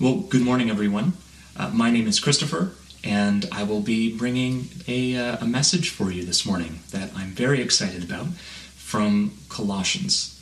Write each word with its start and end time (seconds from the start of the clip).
Well, 0.00 0.20
good 0.20 0.40
morning, 0.40 0.70
everyone. 0.70 1.12
Uh, 1.54 1.68
my 1.74 1.90
name 1.90 2.06
is 2.08 2.20
Christopher, 2.20 2.72
and 3.04 3.46
I 3.52 3.64
will 3.64 3.82
be 3.82 4.16
bringing 4.16 4.70
a, 4.88 5.14
uh, 5.14 5.36
a 5.42 5.46
message 5.46 5.90
for 5.90 6.10
you 6.10 6.22
this 6.22 6.46
morning 6.46 6.80
that 6.90 7.10
I'm 7.14 7.32
very 7.32 7.60
excited 7.60 8.02
about 8.02 8.28
from 8.76 9.32
Colossians. 9.50 10.40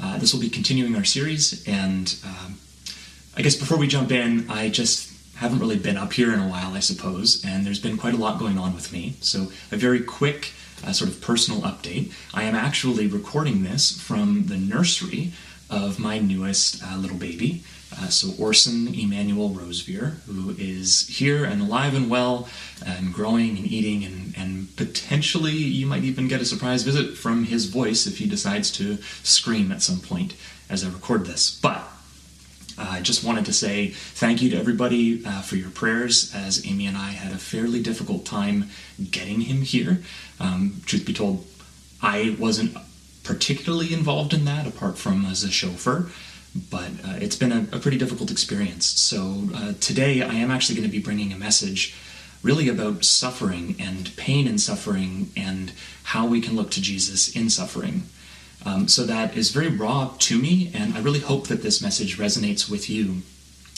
Uh, 0.00 0.16
this 0.18 0.32
will 0.32 0.40
be 0.40 0.48
continuing 0.48 0.94
our 0.94 1.02
series, 1.02 1.66
and 1.66 2.14
um, 2.24 2.58
I 3.36 3.42
guess 3.42 3.56
before 3.56 3.78
we 3.78 3.88
jump 3.88 4.12
in, 4.12 4.48
I 4.48 4.68
just 4.68 5.12
haven't 5.38 5.58
really 5.58 5.80
been 5.80 5.96
up 5.96 6.12
here 6.12 6.32
in 6.32 6.38
a 6.38 6.46
while, 6.46 6.74
I 6.74 6.80
suppose, 6.80 7.44
and 7.44 7.66
there's 7.66 7.80
been 7.80 7.98
quite 7.98 8.14
a 8.14 8.16
lot 8.16 8.38
going 8.38 8.58
on 8.58 8.76
with 8.76 8.92
me. 8.92 9.16
So, 9.22 9.50
a 9.72 9.76
very 9.76 10.02
quick 10.02 10.52
uh, 10.86 10.92
sort 10.92 11.10
of 11.10 11.20
personal 11.20 11.62
update. 11.62 12.12
I 12.32 12.44
am 12.44 12.54
actually 12.54 13.08
recording 13.08 13.64
this 13.64 14.00
from 14.00 14.46
the 14.46 14.56
nursery 14.56 15.32
of 15.68 15.98
my 15.98 16.20
newest 16.20 16.80
uh, 16.84 16.96
little 16.96 17.18
baby. 17.18 17.64
Uh, 17.92 18.08
so 18.08 18.32
Orson 18.42 18.94
Emmanuel 18.94 19.50
Rosevear, 19.50 20.20
who 20.26 20.54
is 20.58 21.08
here 21.08 21.44
and 21.44 21.60
alive 21.60 21.94
and 21.94 22.08
well 22.08 22.48
and 22.86 23.12
growing 23.12 23.56
and 23.56 23.66
eating, 23.66 24.04
and, 24.04 24.34
and 24.36 24.76
potentially 24.76 25.52
you 25.52 25.86
might 25.86 26.04
even 26.04 26.28
get 26.28 26.40
a 26.40 26.44
surprise 26.44 26.82
visit 26.84 27.16
from 27.16 27.44
his 27.44 27.66
voice 27.66 28.06
if 28.06 28.18
he 28.18 28.26
decides 28.26 28.70
to 28.72 28.98
scream 29.22 29.72
at 29.72 29.82
some 29.82 29.98
point 29.98 30.34
as 30.68 30.84
I 30.84 30.88
record 30.88 31.26
this. 31.26 31.58
But 31.60 31.82
uh, 32.78 32.86
I 32.88 33.00
just 33.00 33.24
wanted 33.24 33.44
to 33.46 33.52
say 33.52 33.88
thank 33.88 34.40
you 34.40 34.50
to 34.50 34.56
everybody 34.56 35.24
uh, 35.26 35.42
for 35.42 35.56
your 35.56 35.70
prayers 35.70 36.32
as 36.34 36.64
Amy 36.66 36.86
and 36.86 36.96
I 36.96 37.10
had 37.10 37.32
a 37.32 37.38
fairly 37.38 37.82
difficult 37.82 38.24
time 38.24 38.70
getting 39.10 39.42
him 39.42 39.62
here. 39.62 40.02
Um, 40.38 40.80
truth 40.86 41.04
be 41.04 41.12
told, 41.12 41.44
I 42.00 42.36
wasn't 42.38 42.76
particularly 43.24 43.92
involved 43.92 44.32
in 44.32 44.44
that 44.46 44.66
apart 44.66 44.96
from 44.96 45.26
as 45.26 45.44
a 45.44 45.50
chauffeur 45.50 46.10
but 46.54 46.90
uh, 47.04 47.18
it's 47.20 47.36
been 47.36 47.52
a, 47.52 47.66
a, 47.72 47.78
pretty 47.78 47.98
difficult 47.98 48.30
experience. 48.30 48.86
So 48.86 49.48
uh, 49.54 49.72
today 49.80 50.22
I 50.22 50.34
am 50.34 50.50
actually 50.50 50.76
going 50.76 50.88
to 50.88 50.92
be 50.92 51.02
bringing 51.02 51.32
a 51.32 51.38
message 51.38 51.94
really 52.42 52.68
about 52.68 53.04
suffering 53.04 53.76
and 53.78 54.14
pain 54.16 54.48
and 54.48 54.60
suffering 54.60 55.30
and 55.36 55.72
how 56.04 56.26
we 56.26 56.40
can 56.40 56.56
look 56.56 56.70
to 56.72 56.82
Jesus 56.82 57.34
in 57.36 57.50
suffering. 57.50 58.02
Um, 58.64 58.88
so 58.88 59.04
that 59.04 59.36
is 59.36 59.50
very 59.50 59.68
raw 59.68 60.14
to 60.18 60.38
me, 60.38 60.70
and 60.74 60.94
I 60.94 61.00
really 61.00 61.20
hope 61.20 61.46
that 61.48 61.62
this 61.62 61.80
message 61.80 62.18
resonates 62.18 62.68
with 62.68 62.90
you. 62.90 63.22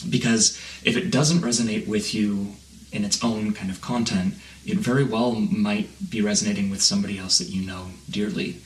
Because 0.08 0.58
if 0.82 0.96
it 0.96 1.10
doesn't 1.10 1.42
resonate 1.42 1.86
with 1.86 2.14
you 2.14 2.54
in 2.90 3.04
its 3.04 3.22
own 3.22 3.52
kind 3.52 3.70
of 3.70 3.80
content, 3.80 4.34
it 4.66 4.78
very 4.78 5.04
well 5.04 5.32
might 5.32 6.10
be 6.10 6.20
resonating 6.20 6.70
with 6.70 6.82
somebody 6.82 7.18
else 7.18 7.38
that 7.38 7.48
you 7.48 7.64
know 7.64 7.90
dearly. 8.10 8.60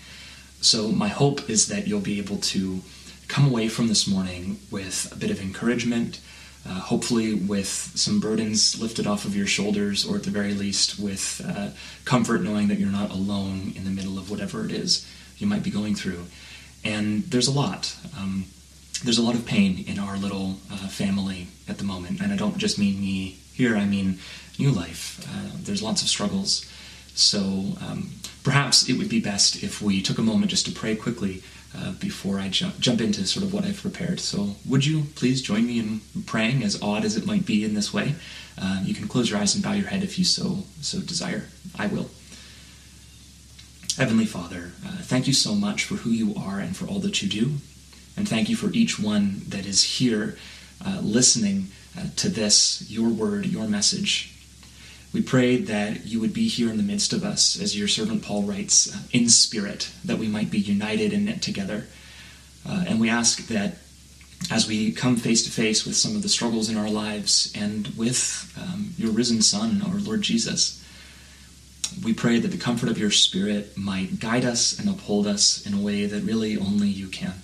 So, 0.62 0.88
my 0.88 1.08
hope 1.08 1.50
is 1.50 1.68
that 1.68 1.86
you'll 1.86 2.00
be 2.00 2.18
able 2.18 2.38
to 2.38 2.80
come 3.28 3.46
away 3.46 3.68
from 3.68 3.88
this 3.88 4.06
morning 4.06 4.58
with 4.70 5.10
a 5.12 5.16
bit 5.16 5.30
of 5.30 5.40
encouragement, 5.40 6.20
uh, 6.66 6.80
hopefully 6.80 7.34
with 7.34 7.68
some 7.94 8.20
burdens 8.20 8.80
lifted 8.80 9.06
off 9.06 9.24
of 9.24 9.36
your 9.36 9.46
shoulders, 9.46 10.04
or 10.06 10.16
at 10.16 10.24
the 10.24 10.30
very 10.30 10.54
least 10.54 10.98
with 10.98 11.40
uh, 11.46 11.70
comfort 12.04 12.42
knowing 12.42 12.68
that 12.68 12.78
you're 12.78 12.90
not 12.90 13.10
alone 13.10 13.72
in 13.76 13.84
the 13.84 13.90
middle 13.90 14.18
of 14.18 14.30
whatever 14.30 14.64
it 14.64 14.72
is 14.72 15.06
you 15.38 15.46
might 15.46 15.62
be 15.62 15.70
going 15.70 15.94
through. 15.94 16.24
And 16.84 17.24
there's 17.24 17.48
a 17.48 17.52
lot. 17.52 17.96
Um, 18.16 18.46
there's 19.04 19.18
a 19.18 19.22
lot 19.22 19.34
of 19.34 19.44
pain 19.44 19.84
in 19.86 19.98
our 19.98 20.16
little 20.16 20.56
uh, 20.70 20.88
family 20.88 21.48
at 21.68 21.78
the 21.78 21.84
moment, 21.84 22.20
and 22.20 22.32
I 22.32 22.36
don't 22.36 22.56
just 22.56 22.78
mean 22.78 23.00
me 23.00 23.38
here, 23.52 23.76
I 23.76 23.84
mean 23.84 24.18
new 24.58 24.70
life. 24.70 25.24
Uh, 25.28 25.50
there's 25.62 25.82
lots 25.82 26.02
of 26.02 26.08
struggles. 26.08 26.70
So 27.14 27.38
um, 27.80 28.10
perhaps 28.42 28.88
it 28.88 28.98
would 28.98 29.08
be 29.08 29.20
best 29.20 29.62
if 29.62 29.82
we 29.82 30.02
took 30.02 30.18
a 30.18 30.22
moment 30.22 30.50
just 30.50 30.66
to 30.66 30.72
pray 30.72 30.96
quickly 30.96 31.42
uh, 31.76 31.92
before 31.92 32.38
I 32.38 32.48
jump, 32.48 32.78
jump 32.78 33.00
into 33.00 33.26
sort 33.26 33.44
of 33.44 33.52
what 33.52 33.64
I've 33.64 33.80
prepared. 33.80 34.20
So, 34.20 34.56
would 34.66 34.86
you 34.86 35.04
please 35.14 35.42
join 35.42 35.66
me 35.66 35.78
in 35.78 36.00
praying, 36.26 36.62
as 36.62 36.80
odd 36.80 37.04
as 37.04 37.16
it 37.16 37.26
might 37.26 37.46
be 37.46 37.64
in 37.64 37.74
this 37.74 37.92
way? 37.92 38.14
Uh, 38.58 38.82
you 38.84 38.94
can 38.94 39.08
close 39.08 39.30
your 39.30 39.38
eyes 39.38 39.54
and 39.54 39.62
bow 39.62 39.72
your 39.72 39.88
head 39.88 40.02
if 40.02 40.18
you 40.18 40.24
so 40.24 40.64
so 40.80 41.00
desire. 41.00 41.48
I 41.78 41.86
will. 41.86 42.08
Heavenly 43.96 44.26
Father, 44.26 44.72
uh, 44.86 44.98
thank 45.02 45.26
you 45.26 45.32
so 45.32 45.54
much 45.54 45.84
for 45.84 45.94
who 45.96 46.10
you 46.10 46.34
are 46.34 46.58
and 46.60 46.76
for 46.76 46.86
all 46.86 46.98
that 47.00 47.22
you 47.22 47.28
do, 47.28 47.56
and 48.16 48.28
thank 48.28 48.48
you 48.48 48.56
for 48.56 48.70
each 48.72 48.98
one 48.98 49.42
that 49.48 49.66
is 49.66 49.98
here 49.98 50.36
uh, 50.84 51.00
listening 51.02 51.68
to 52.16 52.28
this, 52.28 52.84
your 52.90 53.08
word, 53.08 53.46
your 53.46 53.66
message. 53.66 54.35
We 55.12 55.22
pray 55.22 55.56
that 55.56 56.06
you 56.06 56.20
would 56.20 56.34
be 56.34 56.48
here 56.48 56.68
in 56.68 56.76
the 56.76 56.82
midst 56.82 57.12
of 57.12 57.24
us, 57.24 57.60
as 57.60 57.78
your 57.78 57.88
servant 57.88 58.22
Paul 58.22 58.42
writes, 58.42 58.94
uh, 58.94 58.98
in 59.12 59.28
spirit, 59.28 59.90
that 60.04 60.18
we 60.18 60.28
might 60.28 60.50
be 60.50 60.58
united 60.58 61.12
and 61.12 61.24
knit 61.24 61.42
together. 61.42 61.86
Uh, 62.68 62.84
and 62.86 63.00
we 63.00 63.08
ask 63.08 63.46
that 63.46 63.76
as 64.50 64.68
we 64.68 64.92
come 64.92 65.16
face 65.16 65.44
to 65.44 65.50
face 65.50 65.86
with 65.86 65.96
some 65.96 66.14
of 66.14 66.22
the 66.22 66.28
struggles 66.28 66.68
in 66.68 66.76
our 66.76 66.90
lives 66.90 67.52
and 67.56 67.88
with 67.96 68.52
um, 68.60 68.92
your 68.98 69.10
risen 69.10 69.40
Son, 69.40 69.82
our 69.86 69.98
Lord 69.98 70.22
Jesus, 70.22 70.84
we 72.04 72.12
pray 72.12 72.38
that 72.38 72.48
the 72.48 72.58
comfort 72.58 72.88
of 72.88 72.98
your 72.98 73.10
Spirit 73.10 73.76
might 73.76 74.18
guide 74.20 74.44
us 74.44 74.78
and 74.78 74.88
uphold 74.88 75.26
us 75.26 75.64
in 75.66 75.72
a 75.72 75.80
way 75.80 76.06
that 76.06 76.22
really 76.22 76.58
only 76.58 76.88
you 76.88 77.08
can. 77.08 77.34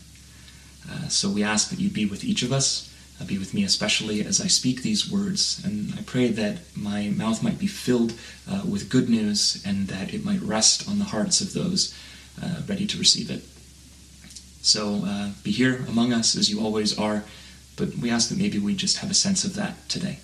Uh, 0.91 1.09
so 1.09 1.31
we 1.31 1.43
ask 1.43 1.71
that 1.71 1.78
you 1.78 1.89
be 1.89 2.05
with 2.05 2.25
each 2.25 2.43
of 2.43 2.53
us 2.53 2.91
be 3.27 3.39
with 3.39 3.55
me 3.55 3.65
especially 3.65 4.21
as 4.21 4.41
I 4.41 4.47
speak 4.47 4.83
these 4.83 5.11
words. 5.11 5.62
And 5.65 5.95
I 5.97 6.03
pray 6.03 6.28
that 6.28 6.59
my 6.77 7.09
mouth 7.09 7.43
might 7.43 7.59
be 7.59 7.67
filled 7.67 8.15
uh, 8.50 8.62
with 8.69 8.89
good 8.89 9.09
news 9.09 9.62
and 9.67 9.89
that 9.89 10.12
it 10.12 10.25
might 10.25 10.41
rest 10.41 10.89
on 10.89 10.99
the 10.99 11.05
hearts 11.05 11.41
of 11.41 11.53
those 11.53 11.95
uh, 12.43 12.62
ready 12.67 12.87
to 12.87 12.99
receive 12.99 13.31
it. 13.31 13.43
So 14.62 15.03
uh, 15.05 15.31
be 15.43 15.51
here 15.51 15.84
among 15.89 16.12
us 16.12 16.37
as 16.37 16.51
you 16.51 16.61
always 16.61 16.99
are, 16.99 17.25
but 17.77 17.97
we 17.97 18.11
ask 18.11 18.28
that 18.28 18.39
maybe 18.39 18.59
we 18.59 18.75
just 18.75 18.99
have 18.99 19.11
a 19.11 19.15
sense 19.15 19.45
of 19.45 19.55
that 19.55 19.89
today. 19.89 20.19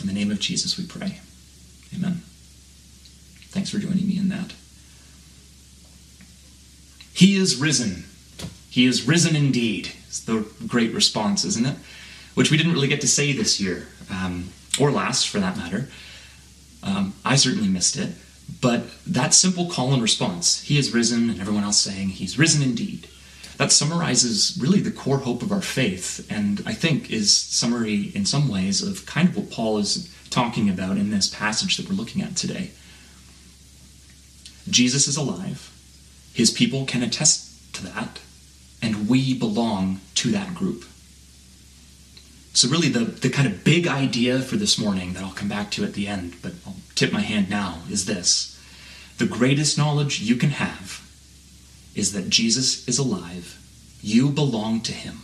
In 0.00 0.06
the 0.06 0.12
name 0.12 0.30
of 0.30 0.40
Jesus 0.40 0.76
we 0.76 0.86
pray. 0.86 1.20
Amen. 1.94 2.22
Thanks 3.50 3.70
for 3.70 3.78
joining 3.78 4.06
me 4.06 4.18
in 4.18 4.28
that. 4.30 4.52
He 7.12 7.36
is 7.36 7.56
risen. 7.56 8.04
He 8.70 8.86
is 8.86 9.06
risen 9.06 9.36
indeed. 9.36 9.92
The 10.20 10.46
great 10.66 10.92
response, 10.92 11.44
isn't 11.44 11.66
it? 11.66 11.76
Which 12.34 12.50
we 12.50 12.56
didn't 12.56 12.72
really 12.72 12.88
get 12.88 13.00
to 13.02 13.08
say 13.08 13.32
this 13.32 13.60
year, 13.60 13.88
um, 14.10 14.50
or 14.80 14.90
last 14.90 15.28
for 15.28 15.38
that 15.40 15.56
matter. 15.56 15.88
Um, 16.82 17.14
I 17.24 17.36
certainly 17.36 17.68
missed 17.68 17.96
it. 17.96 18.10
But 18.60 18.84
that 19.06 19.34
simple 19.34 19.70
call 19.70 19.92
and 19.92 20.02
response, 20.02 20.62
He 20.62 20.78
is 20.78 20.92
risen, 20.92 21.30
and 21.30 21.40
everyone 21.40 21.64
else 21.64 21.80
saying, 21.80 22.10
He's 22.10 22.38
risen 22.38 22.62
indeed, 22.62 23.08
that 23.56 23.72
summarizes 23.72 24.58
really 24.60 24.80
the 24.80 24.90
core 24.90 25.18
hope 25.18 25.42
of 25.42 25.52
our 25.52 25.62
faith, 25.62 26.26
and 26.30 26.62
I 26.66 26.72
think 26.72 27.10
is 27.10 27.32
summary 27.32 28.12
in 28.14 28.24
some 28.26 28.48
ways 28.48 28.82
of 28.82 29.06
kind 29.06 29.28
of 29.28 29.36
what 29.36 29.50
Paul 29.50 29.78
is 29.78 30.12
talking 30.30 30.68
about 30.68 30.96
in 30.96 31.10
this 31.10 31.28
passage 31.28 31.76
that 31.76 31.88
we're 31.88 31.94
looking 31.94 32.22
at 32.22 32.36
today. 32.36 32.70
Jesus 34.68 35.08
is 35.08 35.16
alive. 35.16 35.70
His 36.34 36.50
people 36.50 36.86
can 36.86 37.02
attest 37.02 37.74
to 37.74 37.84
that 37.84 38.20
and 38.82 39.08
we 39.08 39.32
belong 39.32 40.00
to 40.16 40.30
that 40.32 40.54
group. 40.54 40.84
So, 42.54 42.68
really, 42.68 42.88
the, 42.88 43.04
the 43.04 43.30
kind 43.30 43.48
of 43.48 43.64
big 43.64 43.86
idea 43.86 44.40
for 44.40 44.56
this 44.56 44.78
morning 44.78 45.14
that 45.14 45.22
I'll 45.22 45.30
come 45.30 45.48
back 45.48 45.70
to 45.72 45.84
at 45.84 45.94
the 45.94 46.06
end, 46.06 46.34
but 46.42 46.52
I'll 46.66 46.76
tip 46.94 47.12
my 47.12 47.20
hand 47.20 47.48
now, 47.48 47.78
is 47.88 48.04
this 48.04 48.60
The 49.16 49.26
greatest 49.26 49.78
knowledge 49.78 50.20
you 50.20 50.36
can 50.36 50.50
have 50.50 51.00
is 51.94 52.12
that 52.12 52.28
Jesus 52.28 52.86
is 52.86 52.98
alive, 52.98 53.58
you 54.02 54.28
belong 54.28 54.80
to 54.82 54.92
him, 54.92 55.20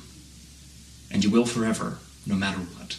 and 1.10 1.22
you 1.22 1.30
will 1.30 1.44
forever, 1.44 1.98
no 2.26 2.34
matter 2.34 2.60
what. 2.60 2.98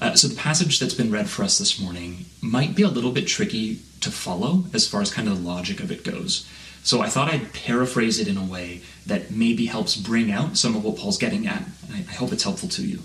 Uh, 0.00 0.16
so, 0.16 0.26
the 0.26 0.34
passage 0.34 0.80
that's 0.80 0.94
been 0.94 1.12
read 1.12 1.30
for 1.30 1.44
us 1.44 1.58
this 1.58 1.80
morning 1.80 2.24
might 2.40 2.74
be 2.74 2.82
a 2.82 2.88
little 2.88 3.12
bit 3.12 3.28
tricky 3.28 3.78
to 4.00 4.10
follow 4.10 4.64
as 4.74 4.88
far 4.88 5.00
as 5.00 5.12
kind 5.12 5.28
of 5.28 5.40
the 5.40 5.48
logic 5.48 5.78
of 5.78 5.92
it 5.92 6.02
goes. 6.02 6.44
So 6.84 7.00
I 7.00 7.08
thought 7.08 7.32
I'd 7.32 7.54
paraphrase 7.54 8.20
it 8.20 8.28
in 8.28 8.36
a 8.36 8.44
way 8.44 8.82
that 9.06 9.30
maybe 9.30 9.66
helps 9.66 9.96
bring 9.96 10.30
out 10.30 10.58
some 10.58 10.76
of 10.76 10.84
what 10.84 10.98
Paul's 10.98 11.16
getting 11.16 11.46
at. 11.46 11.62
I, 11.90 12.00
I 12.00 12.12
hope 12.12 12.30
it's 12.30 12.44
helpful 12.44 12.68
to 12.68 12.86
you. 12.86 13.00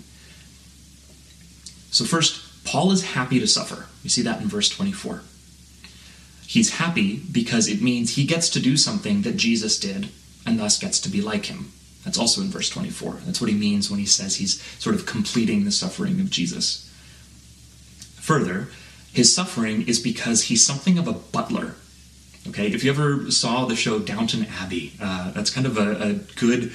So, 1.90 2.04
first, 2.04 2.64
Paul 2.64 2.92
is 2.92 3.12
happy 3.14 3.40
to 3.40 3.46
suffer. 3.48 3.86
You 4.04 4.10
see 4.10 4.22
that 4.22 4.42
in 4.42 4.48
verse 4.48 4.68
24. 4.68 5.22
He's 6.46 6.74
happy 6.74 7.22
because 7.32 7.68
it 7.68 7.80
means 7.80 8.14
he 8.14 8.24
gets 8.24 8.50
to 8.50 8.60
do 8.60 8.76
something 8.76 9.22
that 9.22 9.36
Jesus 9.36 9.78
did 9.80 10.10
and 10.44 10.58
thus 10.58 10.78
gets 10.78 11.00
to 11.00 11.08
be 11.08 11.22
like 11.22 11.46
him. 11.46 11.72
That's 12.04 12.18
also 12.18 12.42
in 12.42 12.48
verse 12.48 12.68
24. 12.68 13.20
That's 13.24 13.40
what 13.40 13.50
he 13.50 13.56
means 13.56 13.90
when 13.90 13.98
he 13.98 14.06
says 14.06 14.36
he's 14.36 14.60
sort 14.78 14.94
of 14.94 15.06
completing 15.06 15.64
the 15.64 15.70
suffering 15.70 16.20
of 16.20 16.30
Jesus. 16.30 16.86
Further, 18.16 18.68
his 19.12 19.34
suffering 19.34 19.88
is 19.88 19.98
because 19.98 20.44
he's 20.44 20.64
something 20.64 20.98
of 20.98 21.08
a 21.08 21.12
butler 21.12 21.76
Okay, 22.50 22.66
if 22.66 22.82
you 22.82 22.90
ever 22.90 23.30
saw 23.30 23.64
the 23.64 23.76
show 23.76 24.00
Downton 24.00 24.44
Abbey, 24.58 24.92
uh, 25.00 25.30
that's 25.30 25.50
kind 25.50 25.66
of 25.66 25.78
a, 25.78 26.02
a, 26.02 26.12
good 26.34 26.72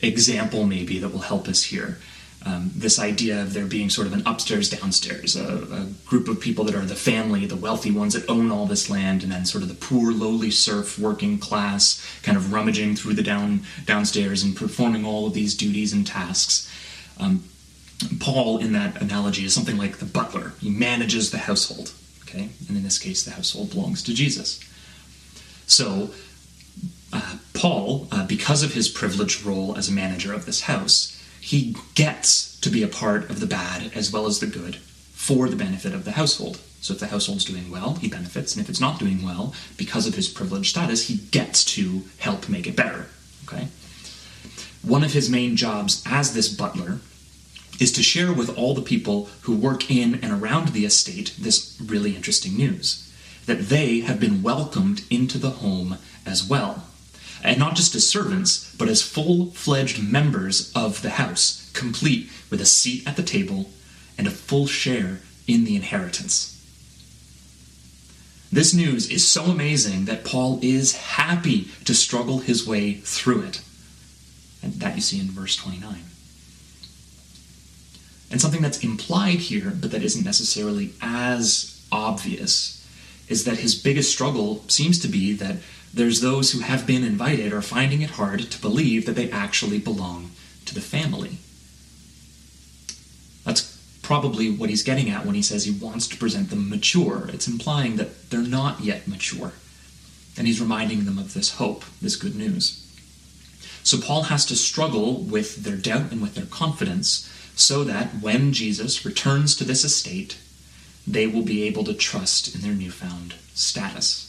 example, 0.00 0.64
maybe, 0.64 1.00
that 1.00 1.08
will 1.08 1.18
help 1.18 1.48
us 1.48 1.64
here. 1.64 1.98
um, 2.46 2.70
this 2.74 3.00
idea 3.00 3.42
of 3.42 3.52
there 3.52 3.66
being 3.66 3.90
sort 3.90 4.06
of 4.06 4.12
an 4.12 4.22
upstairs 4.24 4.70
downstairs 4.70 5.34
a, 5.34 5.42
a, 5.72 5.86
group 6.06 6.28
of 6.28 6.40
people 6.40 6.64
that 6.64 6.76
are 6.76 6.84
the 6.84 6.94
family 6.94 7.46
the 7.46 7.56
wealthy 7.56 7.90
ones 7.90 8.14
that 8.14 8.30
own 8.30 8.52
all 8.52 8.64
this 8.64 8.88
land 8.88 9.24
and 9.24 9.32
then 9.32 9.44
sort 9.44 9.62
of 9.62 9.68
the 9.68 9.74
poor 9.74 10.12
lowly 10.12 10.52
serf 10.52 11.00
working 11.00 11.36
class 11.36 12.00
kind 12.22 12.36
of 12.36 12.52
rummaging 12.52 12.94
through 12.94 13.14
the 13.14 13.22
down 13.22 13.60
downstairs 13.86 14.44
and 14.44 14.56
performing 14.56 15.04
all 15.04 15.26
of 15.26 15.34
these 15.34 15.56
duties 15.56 15.92
and 15.92 16.06
tasks. 16.06 16.72
Um, 17.18 17.42
paul 18.20 18.58
in 18.58 18.72
that 18.72 19.02
analogy 19.02 19.44
is 19.44 19.52
something 19.52 19.76
like 19.76 19.98
the 19.98 20.06
butler. 20.06 20.52
He 20.60 20.70
manages 20.70 21.32
the 21.32 21.38
household 21.38 21.92
okay? 22.22 22.50
And 22.68 22.76
in 22.76 22.84
this 22.84 22.98
case 22.98 23.24
the 23.24 23.32
household 23.32 23.70
belongs 23.70 24.02
to 24.04 24.14
jesus 24.14 24.60
so 25.68 26.10
uh, 27.12 27.36
paul 27.54 28.08
uh, 28.10 28.26
because 28.26 28.64
of 28.64 28.74
his 28.74 28.88
privileged 28.88 29.44
role 29.44 29.76
as 29.76 29.88
a 29.88 29.92
manager 29.92 30.32
of 30.32 30.44
this 30.44 30.62
house 30.62 31.14
he 31.40 31.74
gets 31.94 32.58
to 32.60 32.68
be 32.68 32.82
a 32.82 32.88
part 32.88 33.30
of 33.30 33.40
the 33.40 33.46
bad 33.46 33.90
as 33.94 34.12
well 34.12 34.26
as 34.26 34.40
the 34.40 34.46
good 34.46 34.76
for 34.76 35.48
the 35.48 35.56
benefit 35.56 35.94
of 35.94 36.04
the 36.04 36.12
household. 36.12 36.60
So 36.80 36.94
if 36.94 37.00
the 37.00 37.06
household's 37.08 37.44
doing 37.44 37.70
well, 37.70 37.94
he 37.94 38.08
benefits, 38.08 38.54
and 38.54 38.62
if 38.62 38.68
it's 38.68 38.80
not 38.80 38.98
doing 38.98 39.24
well, 39.24 39.54
because 39.76 40.06
of 40.06 40.14
his 40.14 40.28
privileged 40.28 40.70
status, 40.70 41.08
he 41.08 41.16
gets 41.16 41.64
to 41.76 42.02
help 42.18 42.48
make 42.48 42.66
it 42.66 42.76
better. 42.76 43.06
Okay? 43.46 43.68
One 44.82 45.02
of 45.02 45.12
his 45.12 45.28
main 45.28 45.56
jobs 45.56 46.02
as 46.06 46.34
this 46.34 46.48
butler 46.48 46.98
is 47.80 47.92
to 47.92 48.02
share 48.02 48.32
with 48.32 48.56
all 48.56 48.74
the 48.74 48.82
people 48.82 49.28
who 49.42 49.56
work 49.56 49.90
in 49.90 50.16
and 50.16 50.32
around 50.32 50.68
the 50.68 50.84
estate 50.84 51.34
this 51.38 51.80
really 51.84 52.14
interesting 52.14 52.56
news 52.56 53.07
that 53.48 53.68
they 53.68 54.00
have 54.00 54.20
been 54.20 54.42
welcomed 54.42 55.02
into 55.10 55.38
the 55.38 55.50
home 55.50 55.98
as 56.24 56.48
well 56.48 56.84
and 57.42 57.58
not 57.58 57.76
just 57.76 57.94
as 57.94 58.08
servants, 58.08 58.74
but 58.76 58.88
as 58.88 59.02
full 59.02 59.46
fledged 59.52 60.02
members 60.02 60.72
of 60.74 61.02
the 61.02 61.10
house, 61.10 61.70
complete 61.72 62.28
with 62.50 62.60
a 62.60 62.66
seat 62.66 63.06
at 63.06 63.16
the 63.16 63.22
table 63.22 63.70
and 64.16 64.26
a 64.26 64.30
full 64.30 64.66
share 64.66 65.20
in 65.46 65.64
the 65.64 65.76
inheritance. 65.76 66.54
This 68.50 68.74
news 68.74 69.10
is 69.10 69.28
so 69.28 69.44
amazing 69.44 70.06
that 70.06 70.24
Paul 70.24 70.58
is 70.62 70.96
happy 70.96 71.68
to 71.84 71.94
struggle 71.94 72.38
his 72.38 72.66
way 72.66 72.94
through 72.94 73.42
it. 73.42 73.62
And 74.62 74.74
that 74.74 74.96
you 74.96 75.02
see 75.02 75.20
in 75.20 75.30
verse 75.30 75.54
29. 75.54 76.02
And 78.30 78.40
something 78.40 78.62
that's 78.62 78.82
implied 78.82 79.38
here, 79.38 79.70
but 79.70 79.90
that 79.92 80.02
isn't 80.02 80.24
necessarily 80.24 80.92
as 81.00 81.86
obvious, 81.92 82.77
is 83.28 83.44
that 83.44 83.58
his 83.58 83.74
biggest 83.74 84.10
struggle 84.10 84.64
seems 84.68 84.98
to 85.00 85.08
be 85.08 85.32
that 85.34 85.56
there's 85.92 86.20
those 86.20 86.52
who 86.52 86.60
have 86.60 86.86
been 86.86 87.04
invited 87.04 87.52
are 87.52 87.62
finding 87.62 88.02
it 88.02 88.10
hard 88.10 88.40
to 88.50 88.60
believe 88.60 89.06
that 89.06 89.16
they 89.16 89.30
actually 89.30 89.78
belong 89.78 90.30
to 90.66 90.74
the 90.74 90.80
family. 90.80 91.38
That's 93.44 93.76
probably 94.02 94.50
what 94.50 94.70
he's 94.70 94.82
getting 94.82 95.10
at 95.10 95.24
when 95.24 95.34
he 95.34 95.42
says 95.42 95.64
he 95.64 95.70
wants 95.70 96.06
to 96.08 96.16
present 96.16 96.50
them 96.50 96.68
mature. 96.68 97.28
It's 97.32 97.48
implying 97.48 97.96
that 97.96 98.30
they're 98.30 98.40
not 98.40 98.80
yet 98.80 99.08
mature. 99.08 99.52
And 100.36 100.46
he's 100.46 100.60
reminding 100.60 101.04
them 101.04 101.18
of 101.18 101.34
this 101.34 101.56
hope, 101.56 101.84
this 102.00 102.16
good 102.16 102.36
news. 102.36 102.84
So 103.82 103.98
Paul 103.98 104.24
has 104.24 104.44
to 104.46 104.56
struggle 104.56 105.14
with 105.20 105.64
their 105.64 105.76
doubt 105.76 106.12
and 106.12 106.20
with 106.20 106.34
their 106.34 106.46
confidence 106.46 107.30
so 107.56 107.84
that 107.84 108.20
when 108.20 108.52
Jesus 108.52 109.04
returns 109.04 109.56
to 109.56 109.64
this 109.64 109.84
estate, 109.84 110.36
they 111.12 111.26
will 111.26 111.42
be 111.42 111.64
able 111.64 111.84
to 111.84 111.94
trust 111.94 112.54
in 112.54 112.60
their 112.60 112.74
newfound 112.74 113.34
status 113.54 114.28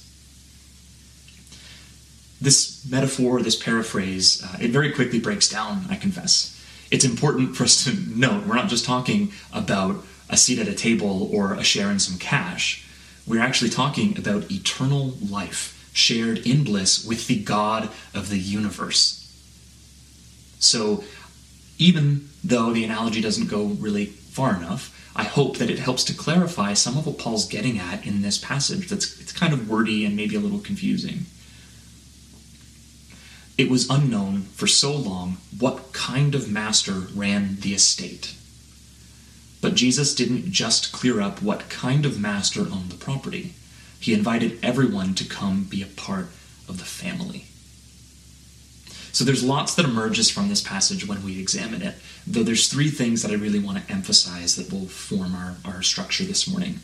this 2.42 2.90
metaphor, 2.90 3.42
this 3.42 3.62
paraphrase, 3.62 4.44
uh, 4.44 4.58
it 4.62 4.72
very 4.72 4.92
quickly 4.92 5.20
breaks 5.20 5.50
down, 5.50 5.86
I 5.90 5.96
confess. 5.96 6.56
It's 6.92 7.06
important 7.06 7.56
for 7.56 7.64
us 7.64 7.84
to 7.84 7.94
note 8.16 8.46
we're 8.46 8.56
not 8.56 8.70
just 8.70 8.86
talking 8.86 9.32
about 9.52 10.04
a 10.30 10.38
seat 10.38 10.60
at 10.60 10.68
a 10.68 10.76
table 10.76 11.30
or 11.34 11.54
a 11.54 11.64
share 11.64 11.92
in 11.92 12.00
some 12.00 12.18
cash. 12.18 12.86
We're 13.28 13.42
actually 13.42 13.72
talking 13.72 14.18
about 14.18 14.52
eternal 14.52 15.14
life 15.30 15.76
shared 15.94 16.40
in 16.40 16.64
bliss 16.64 17.06
with 17.06 17.28
the 17.28 17.42
God 17.44 17.90
of 18.14 18.30
the 18.30 18.38
universe. 18.38 19.16
So, 20.60 21.04
even 21.78 22.30
though 22.44 22.74
the 22.74 22.84
analogy 22.84 23.22
doesn't 23.22 23.50
go 23.50 23.66
really 23.66 24.06
far 24.06 24.56
enough, 24.56 24.96
I 25.16 25.24
hope 25.24 25.58
that 25.58 25.70
it 25.70 25.80
helps 25.80 26.04
to 26.06 26.14
clarify 26.14 26.74
some 26.74 26.98
of 26.98 27.06
what 27.06 27.18
Paul's 27.18 27.48
getting 27.48 27.80
at 27.80 28.06
in 28.06 28.22
this 28.22 28.38
passage 28.38 28.88
that's 28.88 29.20
it's 29.20 29.32
kind 29.32 29.54
of 29.54 29.70
wordy 29.70 30.06
and 30.06 30.16
maybe 30.16 30.36
a 30.36 30.40
little 30.40 30.60
confusing. 30.60 31.26
It 33.58 33.70
was 33.70 33.90
unknown 33.90 34.44
for 34.54 34.68
so 34.68 34.96
long 34.96 35.38
what 35.58 35.92
kind 35.92 36.34
of 36.36 36.50
master 36.50 36.94
ran 37.14 37.58
the 37.60 37.74
estate. 37.74 38.36
But 39.62 39.76
Jesus 39.76 40.16
didn't 40.16 40.52
just 40.52 40.94
clear 40.94 41.20
up 41.20 41.42
what 41.42 41.70
kind 41.70 42.06
of 42.06 42.20
master 42.20 42.62
owned 42.62 42.92
the 42.92 42.96
property. 42.96 43.54
He 44.00 44.14
invited 44.14 44.64
everyone 44.64 45.14
to 45.16 45.26
come 45.26 45.66
be 45.66 45.82
a 45.82 45.88
part 45.88 46.28
of 46.70 46.78
the 46.78 46.86
family. 46.86 47.49
So 49.12 49.24
there's 49.24 49.44
lots 49.44 49.76
that 49.76 49.86
emerges 49.86 50.30
from 50.30 50.50
this 50.50 50.62
passage 50.62 51.08
when 51.08 51.24
we 51.24 51.40
examine 51.40 51.82
it, 51.82 51.96
though 52.28 52.44
there's 52.44 52.68
three 52.68 52.90
things 52.90 53.22
that 53.22 53.32
I 53.32 53.36
really 53.36 53.60
want 53.60 53.78
to 53.78 53.92
emphasize 53.92 54.56
that 54.56 54.72
will 54.72 54.88
form 54.88 55.36
our, 55.36 55.56
our 55.66 55.82
structure 55.82 56.24
this 56.24 56.48
morning. 56.48 56.80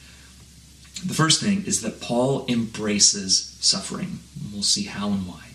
The 1.05 1.13
first 1.13 1.41
thing 1.41 1.65
is 1.65 1.81
that 1.81 2.01
Paul 2.01 2.45
embraces 2.47 3.57
suffering. 3.59 4.19
We'll 4.51 4.63
see 4.63 4.85
how 4.85 5.09
and 5.09 5.27
why. 5.27 5.49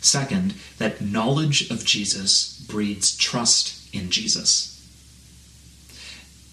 Second, 0.00 0.54
that 0.78 1.00
knowledge 1.00 1.70
of 1.70 1.84
Jesus 1.84 2.60
breeds 2.68 3.16
trust 3.16 3.94
in 3.94 4.10
Jesus. 4.10 4.68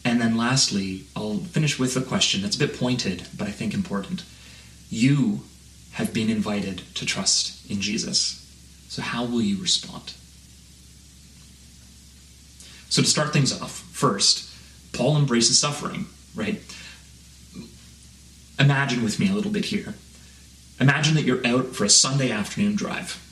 And 0.06 0.22
then 0.22 0.38
lastly, 0.38 1.06
I'll 1.16 1.40
finish 1.40 1.78
with 1.78 1.98
a 1.98 2.02
question 2.02 2.42
that's 2.42 2.56
a 2.56 2.60
bit 2.60 2.80
pointed, 2.80 3.28
but 3.38 3.48
I 3.48 3.52
think 3.52 3.74
important. 3.74 4.24
You 4.90 5.42
have 5.94 6.14
been 6.14 6.30
invited 6.30 6.84
to 6.96 7.06
trust 7.06 7.70
in 7.70 7.82
Jesus. 7.82 8.39
So, 8.90 9.02
how 9.02 9.24
will 9.24 9.42
you 9.42 9.62
respond? 9.62 10.14
So, 12.90 13.02
to 13.02 13.08
start 13.08 13.32
things 13.32 13.60
off, 13.62 13.72
first, 13.72 14.52
Paul 14.94 15.18
embraces 15.18 15.60
suffering, 15.60 16.08
right? 16.36 16.62
Imagine 18.60 19.04
with 19.04 19.20
me 19.20 19.30
a 19.30 19.34
little 19.34 19.52
bit 19.52 19.66
here. 19.66 19.94
Imagine 20.80 21.16
that 21.16 21.24
you're 21.24 21.46
out 21.46 21.68
for 21.68 21.86
a 21.86 21.90
Sunday 21.90 22.32
afternoon 22.32 22.76
drive 22.76 23.24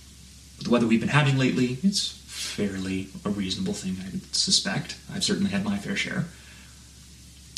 the 0.63 0.69
weather 0.69 0.87
we've 0.87 0.99
been 0.99 1.09
having 1.09 1.37
lately, 1.37 1.77
it's 1.83 2.09
fairly 2.25 3.09
a 3.23 3.29
reasonable 3.29 3.73
thing, 3.73 3.97
I 4.01 4.19
suspect. 4.31 4.97
I've 5.13 5.23
certainly 5.23 5.51
had 5.51 5.63
my 5.63 5.77
fair 5.77 5.95
share. 5.95 6.25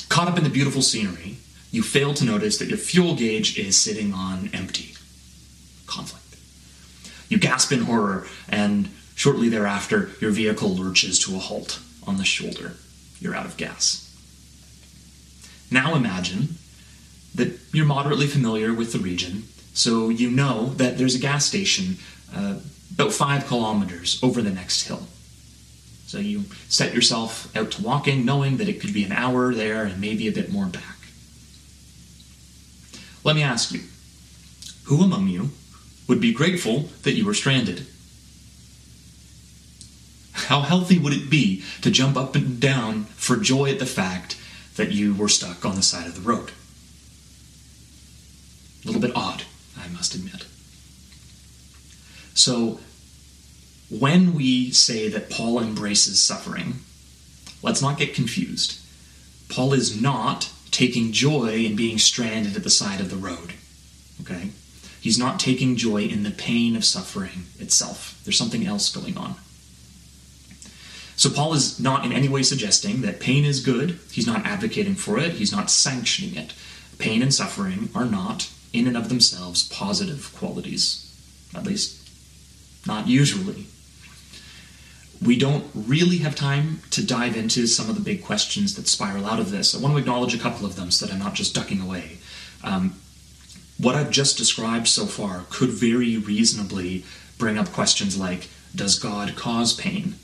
Caught 0.09 0.29
up 0.29 0.37
in 0.37 0.43
the 0.43 0.49
beautiful 0.49 0.81
scenery, 0.81 1.37
you 1.71 1.83
fail 1.83 2.13
to 2.15 2.25
notice 2.25 2.57
that 2.57 2.67
your 2.67 2.77
fuel 2.77 3.15
gauge 3.15 3.57
is 3.57 3.81
sitting 3.81 4.13
on 4.13 4.49
empty. 4.53 4.95
Conflict. 5.85 6.28
You 7.29 7.37
gasp 7.37 7.71
in 7.71 7.81
horror, 7.81 8.27
and 8.49 8.89
shortly 9.15 9.49
thereafter, 9.49 10.09
your 10.19 10.31
vehicle 10.31 10.75
lurches 10.75 11.19
to 11.19 11.35
a 11.35 11.39
halt 11.39 11.79
on 12.05 12.17
the 12.17 12.25
shoulder. 12.25 12.73
You're 13.19 13.35
out 13.35 13.45
of 13.45 13.57
gas. 13.57 14.05
Now 15.71 15.95
imagine 15.95 16.55
that 17.35 17.59
you're 17.71 17.85
moderately 17.85 18.27
familiar 18.27 18.73
with 18.73 18.91
the 18.91 18.99
region, 18.99 19.43
so 19.73 20.09
you 20.09 20.29
know 20.31 20.69
that 20.77 20.97
there's 20.97 21.15
a 21.15 21.19
gas 21.19 21.45
station 21.45 21.97
uh, 22.35 22.55
about 22.93 23.13
five 23.13 23.45
kilometers 23.45 24.19
over 24.23 24.41
the 24.41 24.49
next 24.49 24.87
hill. 24.87 25.07
So 26.07 26.17
you 26.17 26.45
set 26.69 26.95
yourself 26.95 27.55
out 27.55 27.69
to 27.71 27.83
walking, 27.83 28.25
knowing 28.25 28.57
that 28.57 28.67
it 28.67 28.81
could 28.81 28.93
be 28.93 29.03
an 29.03 29.11
hour 29.11 29.53
there 29.53 29.83
and 29.83 30.01
maybe 30.01 30.27
a 30.27 30.31
bit 30.31 30.51
more 30.51 30.65
back. 30.65 30.97
Let 33.23 33.35
me 33.35 33.43
ask 33.43 33.71
you 33.71 33.81
who 34.85 35.03
among 35.03 35.27
you 35.27 35.51
would 36.09 36.19
be 36.19 36.33
grateful 36.33 36.89
that 37.03 37.13
you 37.13 37.23
were 37.23 37.35
stranded? 37.35 37.85
How 40.33 40.61
healthy 40.61 40.97
would 40.97 41.13
it 41.13 41.29
be 41.29 41.63
to 41.81 41.91
jump 41.91 42.17
up 42.17 42.35
and 42.35 42.59
down 42.59 43.05
for 43.15 43.37
joy 43.37 43.69
at 43.69 43.79
the 43.79 43.85
fact 43.85 44.35
that 44.75 44.91
you 44.91 45.13
were 45.13 45.29
stuck 45.29 45.63
on 45.63 45.75
the 45.75 45.83
side 45.83 46.07
of 46.07 46.15
the 46.15 46.21
road? 46.21 46.51
A 48.83 48.87
little 48.87 49.01
bit 49.01 49.15
odd, 49.15 49.43
I 49.77 49.87
must 49.89 50.15
admit. 50.15 50.45
So, 52.33 52.79
when 53.89 54.33
we 54.33 54.71
say 54.71 55.09
that 55.09 55.29
Paul 55.29 55.59
embraces 55.59 56.21
suffering, 56.21 56.79
let's 57.61 57.81
not 57.81 57.97
get 57.97 58.15
confused. 58.15 58.79
Paul 59.49 59.73
is 59.73 60.01
not 60.01 60.49
taking 60.71 61.11
joy 61.11 61.65
in 61.65 61.75
being 61.75 61.97
stranded 61.99 62.55
at 62.55 62.63
the 62.63 62.69
side 62.69 63.01
of 63.01 63.09
the 63.09 63.15
road. 63.15 63.53
Okay? 64.21 64.49
He's 65.01 65.17
not 65.17 65.39
taking 65.39 65.75
joy 65.75 66.03
in 66.03 66.23
the 66.23 66.31
pain 66.31 66.75
of 66.75 66.83
suffering 66.83 67.45
itself. 67.57 68.19
There's 68.23 68.37
something 68.37 68.65
else 68.65 68.93
going 68.93 69.17
on. 69.17 69.35
So, 71.15 71.29
Paul 71.29 71.53
is 71.53 71.79
not 71.79 72.05
in 72.05 72.13
any 72.13 72.29
way 72.29 72.43
suggesting 72.43 73.01
that 73.01 73.19
pain 73.19 73.43
is 73.43 73.63
good. 73.63 73.99
He's 74.11 74.27
not 74.27 74.45
advocating 74.45 74.95
for 74.95 75.19
it. 75.19 75.33
He's 75.33 75.51
not 75.51 75.69
sanctioning 75.69 76.35
it. 76.35 76.53
Pain 76.97 77.21
and 77.21 77.33
suffering 77.33 77.89
are 77.93 78.05
not, 78.05 78.49
in 78.71 78.87
and 78.87 78.95
of 78.95 79.09
themselves, 79.09 79.67
positive 79.67 80.33
qualities. 80.37 81.05
At 81.53 81.65
least 81.65 81.99
not 82.85 83.07
usually. 83.07 83.65
we 85.21 85.37
don't 85.37 85.65
really 85.73 86.17
have 86.19 86.35
time 86.35 86.81
to 86.91 87.05
dive 87.05 87.35
into 87.35 87.67
some 87.67 87.89
of 87.89 87.95
the 87.95 88.01
big 88.01 88.23
questions 88.23 88.75
that 88.75 88.87
spiral 88.87 89.25
out 89.25 89.39
of 89.39 89.51
this. 89.51 89.75
I 89.75 89.79
want 89.79 89.93
to 89.93 89.99
acknowledge 89.99 90.33
a 90.33 90.39
couple 90.39 90.65
of 90.65 90.75
them 90.77 90.91
so 90.91 91.05
that 91.05 91.13
I'm 91.13 91.19
not 91.19 91.33
just 91.33 91.53
ducking 91.53 91.81
away. 91.81 92.17
Um, 92.63 92.95
what 93.79 93.95
I've 93.95 94.11
just 94.11 94.37
described 94.37 94.87
so 94.87 95.05
far 95.05 95.45
could 95.49 95.69
very 95.69 96.17
reasonably 96.17 97.05
bring 97.37 97.57
up 97.57 97.71
questions 97.71 98.19
like 98.19 98.49
Does 98.75 98.99
God 98.99 99.35
cause 99.35 99.73
pain? 99.73 100.15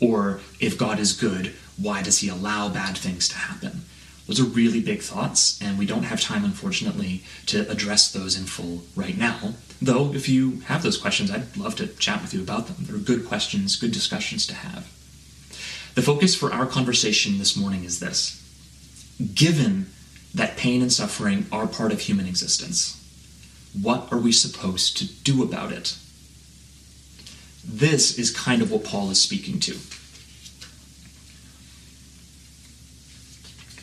Or 0.00 0.40
if 0.60 0.78
God 0.78 1.00
is 1.00 1.12
good, 1.12 1.54
why 1.80 2.02
does 2.02 2.18
he 2.18 2.28
allow 2.28 2.68
bad 2.68 2.96
things 2.96 3.28
to 3.28 3.36
happen? 3.36 3.82
Those 4.26 4.40
are 4.40 4.44
really 4.44 4.80
big 4.80 5.00
thoughts, 5.00 5.58
and 5.62 5.78
we 5.78 5.86
don't 5.86 6.02
have 6.02 6.20
time, 6.20 6.44
unfortunately, 6.44 7.22
to 7.46 7.68
address 7.70 8.12
those 8.12 8.38
in 8.38 8.44
full 8.44 8.82
right 8.94 9.16
now. 9.16 9.54
Though, 9.80 10.12
if 10.12 10.28
you 10.28 10.60
have 10.66 10.82
those 10.82 10.98
questions, 10.98 11.30
I'd 11.30 11.56
love 11.56 11.76
to 11.76 11.86
chat 11.86 12.20
with 12.20 12.34
you 12.34 12.42
about 12.42 12.66
them. 12.66 12.76
They're 12.80 12.98
good 12.98 13.26
questions, 13.26 13.76
good 13.76 13.92
discussions 13.92 14.46
to 14.48 14.54
have. 14.54 14.92
The 15.94 16.02
focus 16.02 16.34
for 16.34 16.52
our 16.52 16.66
conversation 16.66 17.38
this 17.38 17.56
morning 17.56 17.84
is 17.84 18.00
this 18.00 18.44
Given 19.34 19.86
that 20.34 20.56
pain 20.56 20.82
and 20.82 20.92
suffering 20.92 21.46
are 21.50 21.66
part 21.66 21.92
of 21.92 22.00
human 22.00 22.26
existence, 22.26 22.94
what 23.80 24.12
are 24.12 24.18
we 24.18 24.32
supposed 24.32 24.96
to 24.98 25.06
do 25.06 25.42
about 25.42 25.72
it? 25.72 25.96
This 27.64 28.18
is 28.18 28.30
kind 28.30 28.62
of 28.62 28.70
what 28.70 28.84
Paul 28.84 29.10
is 29.10 29.20
speaking 29.20 29.60
to. 29.60 29.76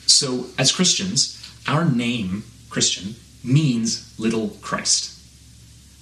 So, 0.07 0.47
as 0.57 0.71
Christians, 0.71 1.41
our 1.67 1.85
name, 1.85 2.43
Christian, 2.69 3.15
means 3.43 4.13
little 4.17 4.49
Christ. 4.61 5.11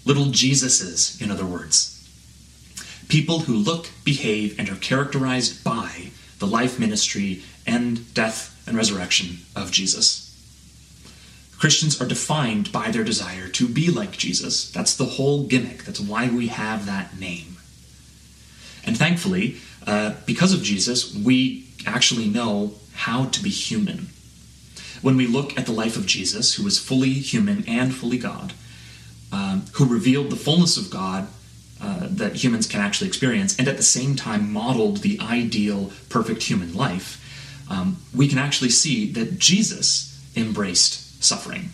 Little 0.06 0.26
Jesuses, 0.26 1.22
in 1.22 1.32
other 1.32 1.46
words. 1.46 1.90
People 3.08 3.40
who 3.40 3.54
look, 3.54 3.90
behave, 4.04 4.58
and 4.60 4.70
are 4.70 4.76
characterized 4.76 5.64
by 5.64 6.12
the 6.40 6.48
life, 6.48 6.80
ministry, 6.80 7.44
and 7.66 8.14
death 8.14 8.64
and 8.68 8.78
resurrection 8.78 9.40
of 9.56 9.72
Jesus. 9.72 10.33
Christians 11.64 12.02
are 12.02 12.06
defined 12.06 12.74
by 12.74 12.92
their 12.92 13.06
desire 13.06 13.48
to 13.48 13.70
be 13.70 13.90
like 13.90 14.18
Jesus. 14.18 14.70
That's 14.70 14.98
the 14.98 15.06
whole 15.06 15.44
gimmick. 15.46 15.86
That's 15.86 16.02
why 16.02 16.30
we 16.30 16.48
have 16.48 16.86
that 16.88 17.18
name. 17.18 17.56
And 18.86 18.98
thankfully, 18.98 19.60
uh, 19.88 20.16
because 20.26 20.52
of 20.54 20.62
Jesus, 20.62 21.16
we 21.16 21.70
actually 21.86 22.28
know 22.28 22.74
how 22.96 23.28
to 23.28 23.42
be 23.42 23.50
human. 23.50 24.10
When 25.02 25.16
we 25.16 25.26
look 25.26 25.58
at 25.58 25.66
the 25.66 25.72
life 25.72 25.96
of 25.96 26.06
Jesus, 26.06 26.56
who 26.56 26.66
was 26.66 26.80
fully 26.80 27.14
human 27.14 27.64
and 27.66 27.96
fully 27.96 28.18
God, 28.18 28.52
um, 29.32 29.64
who 29.76 29.86
revealed 29.86 30.32
the 30.32 30.36
fullness 30.36 30.76
of 30.76 30.90
God 30.90 31.30
uh, 31.82 32.08
that 32.10 32.44
humans 32.44 32.68
can 32.68 32.82
actually 32.82 33.08
experience, 33.08 33.58
and 33.58 33.70
at 33.70 33.78
the 33.78 33.84
same 33.84 34.18
time 34.18 34.52
modeled 34.52 34.98
the 34.98 35.18
ideal, 35.22 35.94
perfect 36.10 36.44
human 36.44 36.76
life, 36.76 37.24
um, 37.72 38.00
we 38.14 38.28
can 38.28 38.38
actually 38.38 38.70
see 38.70 39.10
that 39.14 39.40
Jesus 39.40 40.22
embraced 40.36 41.03
suffering. 41.24 41.70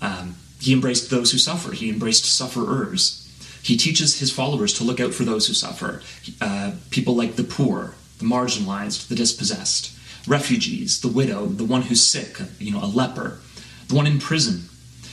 Um, 0.00 0.36
he 0.60 0.72
embraced 0.72 1.10
those 1.10 1.32
who 1.32 1.38
suffer, 1.38 1.72
he 1.72 1.90
embraced 1.90 2.24
sufferers. 2.24 3.22
He 3.62 3.76
teaches 3.76 4.20
his 4.20 4.30
followers 4.30 4.72
to 4.74 4.84
look 4.84 5.00
out 5.00 5.12
for 5.12 5.24
those 5.24 5.48
who 5.48 5.52
suffer, 5.52 6.00
uh, 6.40 6.72
people 6.90 7.16
like 7.16 7.34
the 7.34 7.42
poor, 7.42 7.94
the 8.18 8.24
marginalized, 8.24 9.08
the 9.08 9.16
dispossessed, 9.16 9.92
refugees, 10.28 11.00
the 11.00 11.08
widow, 11.08 11.46
the 11.46 11.64
one 11.64 11.82
who's 11.82 12.06
sick, 12.06 12.38
you 12.60 12.70
know, 12.70 12.82
a 12.82 12.86
leper, 12.86 13.40
the 13.88 13.94
one 13.94 14.06
in 14.06 14.20
prison. 14.20 14.68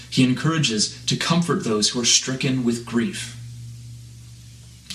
He 0.09 0.23
encourages 0.23 1.03
to 1.05 1.15
comfort 1.15 1.63
those 1.63 1.89
who 1.89 2.01
are 2.01 2.05
stricken 2.05 2.63
with 2.63 2.85
grief. 2.85 3.35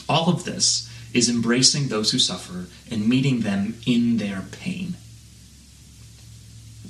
All 0.09 0.31
of 0.31 0.45
this 0.45 0.89
is 1.13 1.29
embracing 1.29 1.89
those 1.89 2.13
who 2.13 2.19
suffer 2.19 2.67
and 2.91 3.09
meeting 3.09 3.41
them 3.41 3.77
in 3.87 4.19
their 4.19 4.45
pain. 4.53 4.95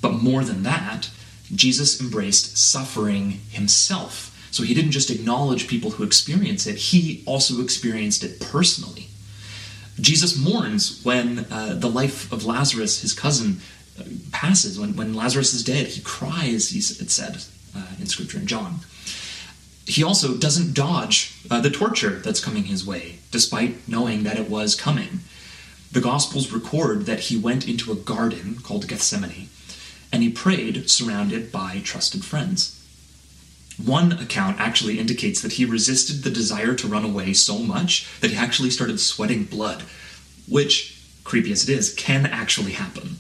But 0.00 0.12
more 0.12 0.45
than 0.45 0.62
that, 0.62 1.11
Jesus 1.55 2.00
embraced 2.00 2.57
suffering 2.57 3.40
himself. 3.50 4.35
So 4.50 4.62
he 4.62 4.75
didn't 4.75 4.93
just 4.93 5.11
acknowledge 5.11 5.69
people 5.69 5.93
who 5.93 6.05
experience 6.05 6.67
it, 6.67 6.76
he 6.76 7.23
also 7.26 7.62
experienced 7.62 8.25
it 8.25 8.40
personally. 8.40 9.09
Jesus 10.00 10.38
mourns 10.38 11.02
when 11.05 11.47
uh, 11.50 11.75
the 11.75 11.90
life 11.90 12.31
of 12.33 12.45
Lazarus, 12.45 13.02
his 13.02 13.12
cousin, 13.12 13.61
uh, 13.99 14.05
passes. 14.31 14.78
When, 14.78 14.95
when 14.97 15.14
Lazarus 15.14 15.52
is 15.55 15.64
dead, 15.64 15.88
he 15.88 16.00
cries, 16.02 16.73
it 16.73 17.11
said 17.11 17.43
uh, 17.76 17.87
in 18.00 18.07
Scripture 18.07 18.38
in 18.38 18.47
John. 18.47 18.81
He 19.87 20.05
also 20.05 20.37
doesn't 20.37 20.75
dodge 20.75 21.35
uh, 21.50 21.61
the 21.61 21.71
torture 21.71 22.21
that's 22.21 22.45
coming 22.45 22.64
his 22.64 22.87
way, 22.87 23.19
despite 23.31 23.88
knowing 23.88 24.23
that 24.23 24.38
it 24.38 24.50
was 24.50 24.75
coming. 24.75 25.21
The 25.90 26.00
Gospels 26.00 26.52
record 26.52 27.07
that 27.07 27.21
he 27.21 27.38
went 27.38 27.67
into 27.67 27.90
a 27.90 27.97
garden 27.97 28.59
called 28.62 28.87
Gethsemane, 28.87 29.49
and 30.12 30.23
he 30.23 30.31
prayed 30.31 30.88
surrounded 30.88 31.53
by 31.53 31.81
trusted 31.85 32.25
friends. 32.25 32.75
One 33.85 34.12
account 34.12 34.59
actually 34.59 34.99
indicates 34.99 35.41
that 35.41 35.53
he 35.53 35.65
resisted 35.65 36.23
the 36.23 36.31
desire 36.31 36.75
to 36.75 36.88
run 36.88 37.05
away 37.05 37.33
so 37.33 37.59
much 37.59 38.09
that 38.21 38.31
he 38.31 38.37
actually 38.37 38.71
started 38.71 38.99
sweating 38.99 39.45
blood, 39.45 39.85
which, 40.49 41.00
creepy 41.23 41.53
as 41.53 41.69
it 41.69 41.73
is, 41.73 41.95
can 41.95 42.27
actually 42.27 42.73
happen. 42.73 43.19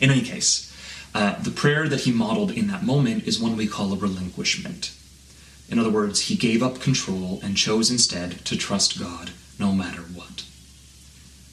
In 0.00 0.10
any 0.10 0.22
case, 0.22 0.72
uh, 1.14 1.40
the 1.40 1.52
prayer 1.52 1.88
that 1.88 2.00
he 2.00 2.12
modeled 2.12 2.50
in 2.50 2.66
that 2.68 2.82
moment 2.82 3.24
is 3.24 3.38
one 3.38 3.56
we 3.56 3.68
call 3.68 3.92
a 3.92 3.96
relinquishment. 3.96 4.92
In 5.68 5.78
other 5.78 5.90
words, 5.90 6.22
he 6.22 6.34
gave 6.34 6.62
up 6.62 6.80
control 6.80 7.38
and 7.42 7.56
chose 7.56 7.90
instead 7.90 8.44
to 8.44 8.56
trust 8.56 8.98
God 8.98 9.30
no 9.58 9.72
matter 9.72 10.02
what. 10.02 10.44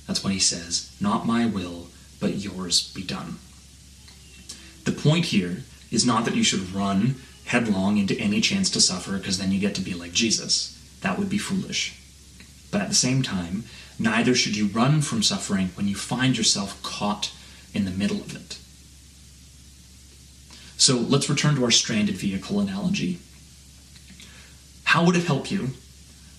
That's 0.07 0.23
when 0.23 0.33
he 0.33 0.39
says, 0.39 0.91
Not 0.99 1.27
my 1.27 1.45
will, 1.45 1.87
but 2.19 2.35
yours 2.35 2.91
be 2.93 3.03
done. 3.03 3.37
The 4.83 4.91
point 4.91 5.25
here 5.25 5.63
is 5.91 6.05
not 6.05 6.25
that 6.25 6.35
you 6.35 6.43
should 6.43 6.73
run 6.73 7.15
headlong 7.45 7.97
into 7.97 8.17
any 8.17 8.39
chance 8.41 8.69
to 8.71 8.81
suffer 8.81 9.17
because 9.17 9.37
then 9.37 9.51
you 9.51 9.59
get 9.59 9.75
to 9.75 9.81
be 9.81 9.93
like 9.93 10.13
Jesus. 10.13 10.77
That 11.01 11.17
would 11.17 11.29
be 11.29 11.37
foolish. 11.37 11.97
But 12.71 12.81
at 12.81 12.89
the 12.89 12.95
same 12.95 13.21
time, 13.21 13.65
neither 13.99 14.33
should 14.33 14.55
you 14.55 14.67
run 14.67 15.01
from 15.01 15.21
suffering 15.21 15.69
when 15.75 15.87
you 15.87 15.95
find 15.95 16.37
yourself 16.37 16.81
caught 16.81 17.31
in 17.73 17.85
the 17.85 17.91
middle 17.91 18.17
of 18.17 18.35
it. 18.35 18.57
So 20.77 20.95
let's 20.95 21.29
return 21.29 21.55
to 21.55 21.63
our 21.63 21.71
stranded 21.71 22.15
vehicle 22.15 22.59
analogy. 22.59 23.19
How 24.85 25.05
would 25.05 25.15
it 25.15 25.25
help 25.25 25.51
you 25.51 25.69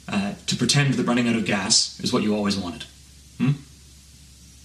uh, 0.09 0.35
to 0.47 0.57
pretend 0.57 0.95
that 0.95 1.07
running 1.07 1.29
out 1.29 1.37
of 1.37 1.45
gas 1.45 2.01
is 2.01 2.13
what 2.13 2.23
you 2.23 2.35
always 2.35 2.57
wanted? 2.57 2.85
Hmm? 3.39 3.53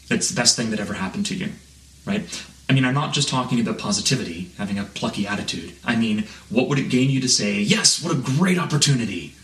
It's 0.10 0.30
the 0.30 0.36
best 0.36 0.56
thing 0.56 0.72
that 0.72 0.80
ever 0.80 0.94
happened 0.94 1.26
to 1.28 1.36
you, 1.36 1.52
right? 2.06 2.24
I 2.70 2.74
mean, 2.74 2.84
I'm 2.84 2.94
not 2.94 3.14
just 3.14 3.30
talking 3.30 3.60
about 3.60 3.78
positivity, 3.78 4.52
having 4.58 4.78
a 4.78 4.84
plucky 4.84 5.26
attitude. 5.26 5.74
I 5.86 5.96
mean, 5.96 6.28
what 6.50 6.68
would 6.68 6.80
it 6.80 6.90
gain 6.90 7.10
you 7.10 7.22
to 7.22 7.30
say, 7.30 7.60
yes, 7.60 8.04
what 8.04 8.14
a 8.14 8.20
great 8.20 8.60
opportunity? 8.60 9.36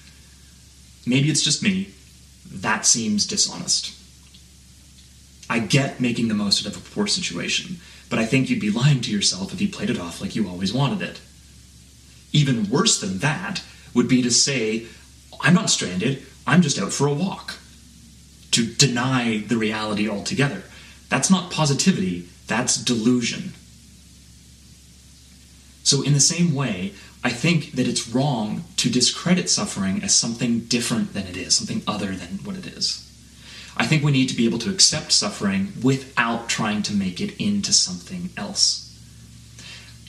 Maybe 1.05 1.29
it's 1.29 1.43
just 1.43 1.63
me. 1.63 1.89
That 2.51 2.85
seems 2.85 3.25
dishonest. 3.25 3.97
I 5.49 5.59
get 5.59 6.01
making 6.01 6.27
the 6.27 6.33
most 6.33 6.65
out 6.65 6.75
of 6.75 6.85
a 6.85 6.89
poor 6.89 7.07
situation, 7.07 7.77
but 8.09 8.19
I 8.19 8.25
think 8.25 8.49
you'd 8.49 8.59
be 8.59 8.71
lying 8.71 9.01
to 9.01 9.11
yourself 9.11 9.53
if 9.53 9.61
you 9.61 9.69
played 9.69 9.89
it 9.89 9.99
off 9.99 10.21
like 10.21 10.35
you 10.35 10.47
always 10.47 10.73
wanted 10.73 11.01
it. 11.01 11.21
Even 12.31 12.69
worse 12.69 12.99
than 12.99 13.19
that 13.19 13.61
would 13.93 14.07
be 14.07 14.21
to 14.21 14.31
say, 14.31 14.85
I'm 15.41 15.53
not 15.53 15.69
stranded, 15.69 16.23
I'm 16.45 16.61
just 16.61 16.79
out 16.79 16.91
for 16.91 17.07
a 17.07 17.13
walk. 17.13 17.55
To 18.51 18.65
deny 18.65 19.43
the 19.47 19.57
reality 19.57 20.09
altogether. 20.09 20.63
That's 21.09 21.29
not 21.29 21.51
positivity, 21.51 22.27
that's 22.47 22.81
delusion. 22.81 23.53
So, 25.83 26.01
in 26.01 26.13
the 26.13 26.19
same 26.19 26.53
way, 26.53 26.93
I 27.23 27.29
think 27.29 27.73
that 27.73 27.87
it's 27.87 28.07
wrong 28.07 28.65
to 28.77 28.89
discredit 28.89 29.49
suffering 29.49 30.03
as 30.03 30.13
something 30.13 30.61
different 30.61 31.13
than 31.13 31.27
it 31.27 31.37
is, 31.37 31.55
something 31.55 31.81
other 31.87 32.11
than 32.11 32.39
what 32.43 32.55
it 32.55 32.65
is. 32.65 33.09
I 33.75 33.85
think 33.85 34.03
we 34.03 34.11
need 34.11 34.29
to 34.29 34.35
be 34.35 34.45
able 34.45 34.59
to 34.59 34.69
accept 34.69 35.11
suffering 35.11 35.73
without 35.81 36.47
trying 36.47 36.83
to 36.83 36.93
make 36.93 37.19
it 37.19 37.35
into 37.37 37.73
something 37.73 38.29
else. 38.37 38.83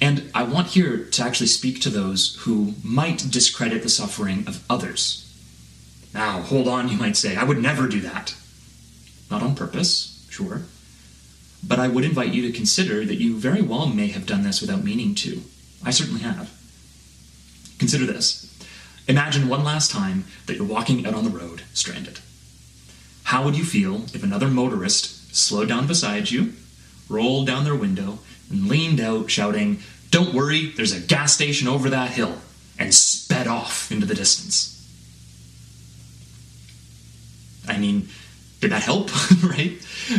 And 0.00 0.30
I 0.34 0.42
want 0.42 0.68
here 0.68 1.04
to 1.04 1.22
actually 1.22 1.46
speak 1.46 1.80
to 1.80 1.90
those 1.90 2.36
who 2.40 2.74
might 2.82 3.30
discredit 3.30 3.82
the 3.82 3.88
suffering 3.88 4.44
of 4.46 4.62
others. 4.68 5.20
Now, 6.12 6.42
hold 6.42 6.68
on, 6.68 6.88
you 6.88 6.98
might 6.98 7.16
say, 7.16 7.36
I 7.36 7.44
would 7.44 7.62
never 7.62 7.88
do 7.88 8.00
that. 8.00 8.34
Not 9.30 9.42
on 9.42 9.54
purpose, 9.54 10.26
sure. 10.30 10.62
But 11.66 11.78
I 11.78 11.88
would 11.88 12.04
invite 12.04 12.34
you 12.34 12.42
to 12.42 12.52
consider 12.52 13.04
that 13.04 13.20
you 13.20 13.36
very 13.36 13.62
well 13.62 13.86
may 13.86 14.08
have 14.08 14.26
done 14.26 14.42
this 14.42 14.60
without 14.60 14.84
meaning 14.84 15.14
to. 15.16 15.42
I 15.84 15.90
certainly 15.90 16.20
have. 16.20 16.50
Consider 17.78 18.06
this. 18.06 18.50
Imagine 19.06 19.48
one 19.48 19.64
last 19.64 19.90
time 19.90 20.24
that 20.46 20.56
you're 20.56 20.66
walking 20.66 21.06
out 21.06 21.14
on 21.14 21.24
the 21.24 21.30
road, 21.30 21.62
stranded. 21.74 22.20
How 23.24 23.44
would 23.44 23.56
you 23.56 23.64
feel 23.64 24.04
if 24.14 24.22
another 24.22 24.48
motorist 24.48 25.34
slowed 25.34 25.68
down 25.68 25.86
beside 25.86 26.30
you, 26.30 26.52
rolled 27.08 27.46
down 27.46 27.64
their 27.64 27.74
window, 27.74 28.18
and 28.50 28.68
leaned 28.68 29.00
out 29.00 29.30
shouting, 29.30 29.80
Don't 30.10 30.34
worry, 30.34 30.70
there's 30.76 30.92
a 30.92 31.00
gas 31.00 31.34
station 31.34 31.68
over 31.68 31.90
that 31.90 32.10
hill, 32.10 32.38
and 32.78 32.94
sped 32.94 33.46
off 33.46 33.90
into 33.90 34.06
the 34.06 34.14
distance? 34.14 34.70
I 37.66 37.78
mean, 37.78 38.08
did 38.60 38.72
that 38.72 38.82
help? 38.82 39.10
right? 39.42 39.72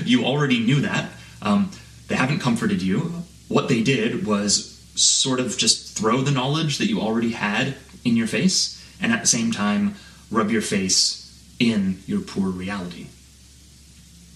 You 0.04 0.26
already 0.26 0.60
knew 0.60 0.82
that. 0.82 1.10
Um, 1.46 1.72
they 2.08 2.16
haven't 2.16 2.40
comforted 2.40 2.82
you. 2.82 3.24
What 3.48 3.70
they 3.70 3.82
did 3.82 4.26
was 4.26 4.72
sort 4.96 5.40
of 5.40 5.58
just 5.58 5.98
throw 5.98 6.22
the 6.22 6.32
knowledge 6.32 6.80
that 6.80 6.88
you 6.88 7.00
already 7.00 7.32
had 7.32 7.76
in 8.04 8.18
your 8.18 8.28
face, 8.28 8.84
and 9.02 9.14
at 9.14 9.22
the 9.22 9.28
same 9.28 9.52
time, 9.52 9.96
rub 10.32 10.50
your 10.50 10.62
face 10.62 11.22
in 11.60 12.00
your 12.08 12.22
poor 12.22 12.50
reality. 12.50 13.08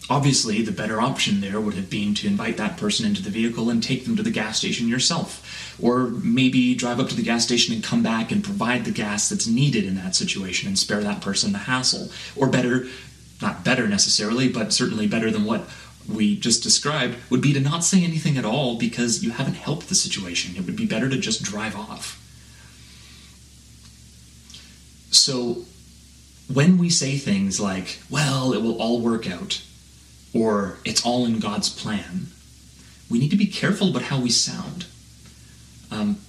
Obviously, 0.09 0.63
the 0.63 0.71
better 0.71 0.99
option 0.99 1.39
there 1.39 1.61
would 1.61 1.75
have 1.75 1.89
been 1.89 2.15
to 2.15 2.27
invite 2.27 2.57
that 2.57 2.77
person 2.77 3.05
into 3.05 3.21
the 3.21 3.29
vehicle 3.29 3.69
and 3.69 3.83
take 3.83 4.05
them 4.05 4.15
to 4.15 4.23
the 4.23 4.31
gas 4.31 4.57
station 4.57 4.87
yourself. 4.87 5.77
Or 5.79 6.07
maybe 6.07 6.73
drive 6.73 6.99
up 6.99 7.09
to 7.09 7.15
the 7.15 7.21
gas 7.21 7.43
station 7.43 7.75
and 7.75 7.83
come 7.83 8.01
back 8.01 8.31
and 8.31 8.43
provide 8.43 8.85
the 8.85 8.91
gas 8.91 9.29
that's 9.29 9.45
needed 9.45 9.85
in 9.85 9.95
that 9.97 10.15
situation 10.15 10.67
and 10.67 10.79
spare 10.79 11.01
that 11.01 11.21
person 11.21 11.51
the 11.51 11.59
hassle. 11.59 12.09
Or 12.35 12.47
better, 12.47 12.87
not 13.39 13.63
better 13.63 13.87
necessarily, 13.87 14.49
but 14.49 14.73
certainly 14.73 15.05
better 15.05 15.29
than 15.29 15.45
what 15.45 15.69
we 16.09 16.35
just 16.35 16.63
described, 16.63 17.17
would 17.29 17.41
be 17.41 17.53
to 17.53 17.59
not 17.59 17.83
say 17.83 18.03
anything 18.03 18.37
at 18.37 18.45
all 18.45 18.77
because 18.77 19.23
you 19.23 19.31
haven't 19.31 19.55
helped 19.55 19.89
the 19.89 19.95
situation. 19.95 20.55
It 20.55 20.65
would 20.65 20.75
be 20.75 20.85
better 20.85 21.09
to 21.09 21.17
just 21.17 21.43
drive 21.43 21.75
off. 21.75 22.15
So, 25.11 25.65
when 26.51 26.77
we 26.77 26.89
say 26.89 27.17
things 27.17 27.59
like, 27.59 27.99
well, 28.09 28.53
it 28.53 28.61
will 28.61 28.81
all 28.81 28.99
work 28.99 29.29
out, 29.29 29.61
or 30.33 30.77
it's 30.85 31.05
all 31.05 31.25
in 31.25 31.39
God's 31.39 31.69
plan, 31.69 32.27
we 33.09 33.19
need 33.19 33.31
to 33.31 33.37
be 33.37 33.47
careful 33.47 33.89
about 33.89 34.03
how 34.03 34.19
we 34.19 34.29
sound. 34.29 34.85
Um, 35.91 36.19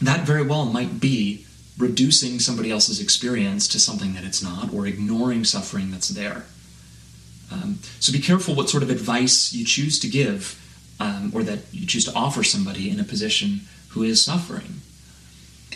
that 0.00 0.26
very 0.26 0.42
well 0.42 0.64
might 0.64 1.00
be 1.00 1.44
reducing 1.76 2.40
somebody 2.40 2.70
else's 2.70 3.00
experience 3.00 3.68
to 3.68 3.80
something 3.80 4.14
that 4.14 4.24
it's 4.24 4.42
not, 4.42 4.72
or 4.72 4.86
ignoring 4.86 5.44
suffering 5.44 5.90
that's 5.90 6.08
there. 6.08 6.44
Um, 7.50 7.78
so 7.98 8.12
be 8.12 8.18
careful 8.18 8.54
what 8.54 8.68
sort 8.68 8.82
of 8.82 8.90
advice 8.90 9.52
you 9.52 9.64
choose 9.64 9.98
to 10.00 10.08
give 10.08 10.62
um, 11.00 11.32
or 11.34 11.42
that 11.44 11.60
you 11.72 11.86
choose 11.86 12.04
to 12.04 12.14
offer 12.14 12.42
somebody 12.42 12.90
in 12.90 13.00
a 13.00 13.04
position 13.04 13.62
who 13.90 14.02
is 14.02 14.22
suffering. 14.22 14.80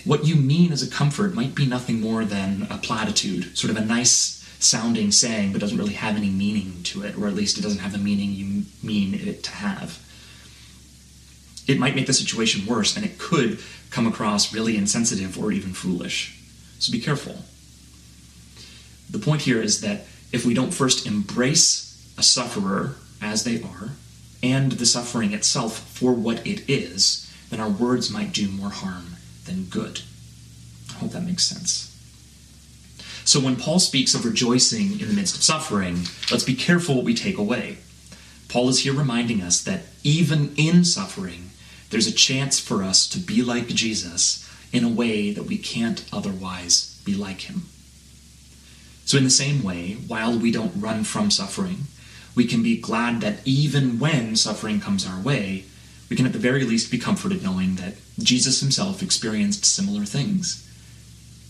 What 0.05 0.27
you 0.27 0.35
mean 0.35 0.73
as 0.73 0.83
a 0.83 0.91
comfort 0.91 1.35
might 1.35 1.55
be 1.55 1.65
nothing 1.65 2.01
more 2.01 2.25
than 2.25 2.67
a 2.71 2.77
platitude, 2.77 3.57
sort 3.57 3.71
of 3.71 3.77
a 3.77 3.85
nice 3.85 4.43
sounding 4.59 5.11
saying, 5.13 5.53
but 5.53 5.61
doesn't 5.61 5.79
really 5.79 5.95
have 5.95 6.17
any 6.17 6.31
meaning 6.31 6.83
to 6.85 7.03
it, 7.03 7.17
or 7.17 7.27
at 7.27 7.35
least 7.35 7.59
it 7.59 7.63
doesn't 7.63 7.81
have 7.81 7.93
the 7.93 7.99
meaning 7.99 8.33
you 8.33 8.65
mean 8.83 9.15
it 9.15 9.43
to 9.45 9.51
have. 9.53 9.99
It 11.69 11.79
might 11.79 11.95
make 11.95 12.07
the 12.07 12.13
situation 12.13 12.67
worse, 12.67 12.97
and 12.97 13.05
it 13.05 13.19
could 13.19 13.61
come 13.91 14.07
across 14.07 14.53
really 14.53 14.77
insensitive 14.77 15.39
or 15.39 15.53
even 15.53 15.73
foolish. 15.73 16.37
So 16.79 16.91
be 16.91 17.01
careful. 17.01 17.45
The 19.11 19.19
point 19.19 19.43
here 19.43 19.63
is 19.63 19.81
that 19.83 20.07
if 20.33 20.45
we 20.45 20.55
don't 20.55 20.75
first 20.75 21.07
embrace 21.07 22.13
a 22.19 22.23
sufferer 22.23 22.97
as 23.21 23.45
they 23.45 23.63
are 23.63 23.91
and 24.43 24.73
the 24.73 24.87
suffering 24.87 25.33
itself 25.33 25.79
for 25.91 26.13
what 26.13 26.45
it 26.47 26.69
is, 26.69 27.33
then 27.51 27.61
our 27.61 27.69
words 27.69 28.11
might 28.11 28.33
do 28.33 28.49
more 28.49 28.71
harm 28.71 29.17
than 29.45 29.65
good. 29.65 30.01
I 30.91 30.95
hope 30.95 31.13
that 31.13 31.23
makes 31.23 31.45
sense. 31.45 31.89
So 33.25 33.39
when 33.39 33.57
Paul 33.57 33.79
speaks 33.79 34.15
of 34.15 34.25
rejoicing 34.25 34.99
in 34.99 35.09
the 35.09 35.15
midst 35.15 35.37
of 35.37 35.43
suffering, 35.43 36.07
let's 36.31 36.45
be 36.45 36.55
careful 36.55 36.97
what 36.97 37.05
we 37.05 37.15
take 37.15 37.39
away. 37.39 37.79
Paul 38.49 38.69
is 38.69 38.81
here 38.81 38.93
reminding 38.93 39.41
us 39.41 39.63
that 39.63 39.85
even 40.03 40.55
in 40.57 40.85
suffering, 40.85 41.51
there's 41.91 42.07
a 42.07 42.13
chance 42.13 42.59
for 42.59 42.83
us 42.83 43.09
to 43.11 43.19
be 43.19 43.43
like 43.43 43.69
Jesus 43.69 44.49
in 44.73 44.83
a 44.83 44.89
way 44.89 45.31
that 45.31 45.45
we 45.45 45.57
can't 45.57 46.05
otherwise 46.13 47.01
be 47.05 47.15
like 47.15 47.43
him. 47.43 47.67
So, 49.05 49.19
in 49.19 49.25
the 49.25 49.31
same 49.31 49.63
way, 49.63 49.95
while 50.07 50.39
we 50.39 50.51
don't 50.51 50.73
run 50.81 51.05
from 51.05 51.31
suffering, 51.31 51.87
we 52.35 52.47
can 52.47 52.63
be 52.63 52.81
glad 52.81 53.21
that 53.21 53.41
even 53.45 53.99
when 53.99 54.37
suffering 54.37 54.81
comes 54.81 55.07
our 55.07 55.21
way, 55.21 55.65
we 56.09 56.17
can 56.17 56.27
at 56.27 56.33
the 56.33 56.39
very 56.39 56.65
least 56.65 56.91
be 56.91 56.99
comforted 56.99 57.43
knowing 57.43 57.77
that 57.77 57.95
Jesus 58.19 58.61
himself 58.61 59.03
experienced 59.03 59.65
similar 59.65 60.05
things. 60.05 60.69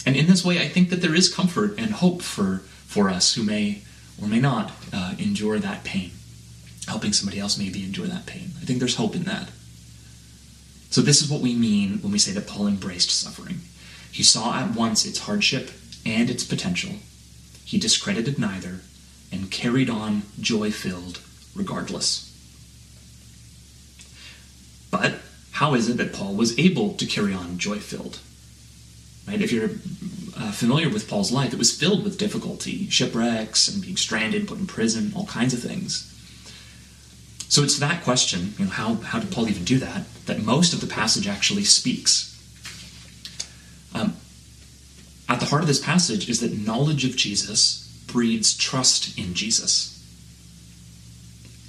And 0.05 0.17
in 0.17 0.27
this 0.27 0.45
way, 0.45 0.59
I 0.59 0.69
think 0.69 0.91
that 0.91 1.01
there 1.01 1.15
is 1.15 1.33
comfort 1.33 1.79
and 1.79 1.93
hope 1.93 2.23
for, 2.23 2.59
for 2.87 3.09
us 3.09 3.35
who 3.35 3.43
may 3.43 3.83
or 4.21 4.29
may 4.29 4.41
not 4.41 4.73
uh, 4.93 5.15
endure 5.19 5.59
that 5.59 5.85
pain, 5.85 6.11
helping 6.89 7.13
somebody 7.13 7.39
else 7.39 7.59
maybe 7.59 7.85
endure 7.85 8.07
that 8.07 8.27
pain. 8.27 8.51
I 8.61 8.65
think 8.65 8.79
there's 8.79 8.97
hope 8.97 9.15
in 9.15 9.25
that. 9.25 9.51
So, 10.91 11.01
this 11.01 11.23
is 11.23 11.31
what 11.31 11.41
we 11.41 11.55
mean 11.55 12.03
when 12.03 12.13
we 12.13 12.19
say 12.19 12.33
that 12.33 12.47
Paul 12.47 12.67
embraced 12.67 13.11
suffering. 13.11 13.61
He 14.11 14.23
saw 14.23 14.55
at 14.59 14.75
once 14.75 15.07
its 15.07 15.21
hardship 15.21 15.71
and 16.05 16.29
its 16.29 16.45
potential 16.45 16.97
he 17.65 17.79
discredited 17.79 18.39
neither 18.39 18.81
and 19.31 19.51
carried 19.51 19.89
on 19.89 20.23
joy 20.41 20.71
filled 20.71 21.21
regardless. 21.55 22.29
But 24.91 25.15
how 25.53 25.75
is 25.75 25.89
it 25.89 25.97
that 25.97 26.13
Paul 26.13 26.35
was 26.35 26.59
able 26.59 26.95
to 26.95 27.07
carry 27.07 27.33
on 27.33 27.59
joy 27.59 27.79
filled? 27.79 28.19
Right? 29.27 29.41
If 29.41 29.53
you're 29.53 29.71
uh, 30.37 30.53
familiar 30.53 30.89
with 30.89 31.09
Paul's 31.09 31.33
life, 31.33 31.53
it 31.53 31.59
was 31.59 31.77
filled 31.77 32.05
with 32.05 32.19
difficulty, 32.19 32.89
shipwrecks, 32.91 33.69
and 33.69 33.81
being 33.83 33.97
stranded, 33.97 34.49
put 34.49 34.59
in 34.59 34.67
prison, 34.67 35.13
all 35.15 35.27
kinds 35.27 35.55
of 35.55 35.63
things. 35.63 36.09
So 37.49 37.63
it's 37.63 37.79
that 37.79 38.03
question, 38.03 38.55
you 38.59 38.65
know, 38.65 38.71
how, 38.71 38.95
how 38.95 39.19
did 39.19 39.31
Paul 39.31 39.49
even 39.49 39.65
do 39.65 39.79
that, 39.79 40.05
that 40.27 40.43
most 40.43 40.73
of 40.73 40.81
the 40.81 40.87
passage 40.87 41.29
actually 41.29 41.65
speaks. 41.65 42.31
Um, 43.95 44.17
at 45.33 45.41
the 45.41 45.47
heart 45.47 45.63
of 45.63 45.69
this 45.69 45.83
passage 45.83 46.29
is 46.29 46.41
that 46.41 46.67
knowledge 46.67 47.07
of 47.07 47.17
Jesus 47.17 47.89
breeds 48.07 48.55
trust 48.55 49.19
in 49.19 49.33
Jesus. 49.33 49.99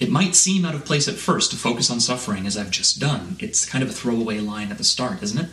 It 0.01 0.11
might 0.11 0.35
seem 0.35 0.65
out 0.65 0.75
of 0.75 0.83
place 0.83 1.07
at 1.07 1.15
first 1.15 1.51
to 1.51 1.57
focus 1.57 1.89
on 1.89 2.01
suffering 2.01 2.45
as 2.45 2.57
I've 2.57 2.71
just 2.71 2.99
done. 2.99 3.37
It's 3.39 3.65
kind 3.65 3.81
of 3.81 3.89
a 3.89 3.93
throwaway 3.93 4.39
line 4.39 4.69
at 4.69 4.77
the 4.77 4.83
start, 4.83 5.23
isn't 5.23 5.45
it? 5.45 5.49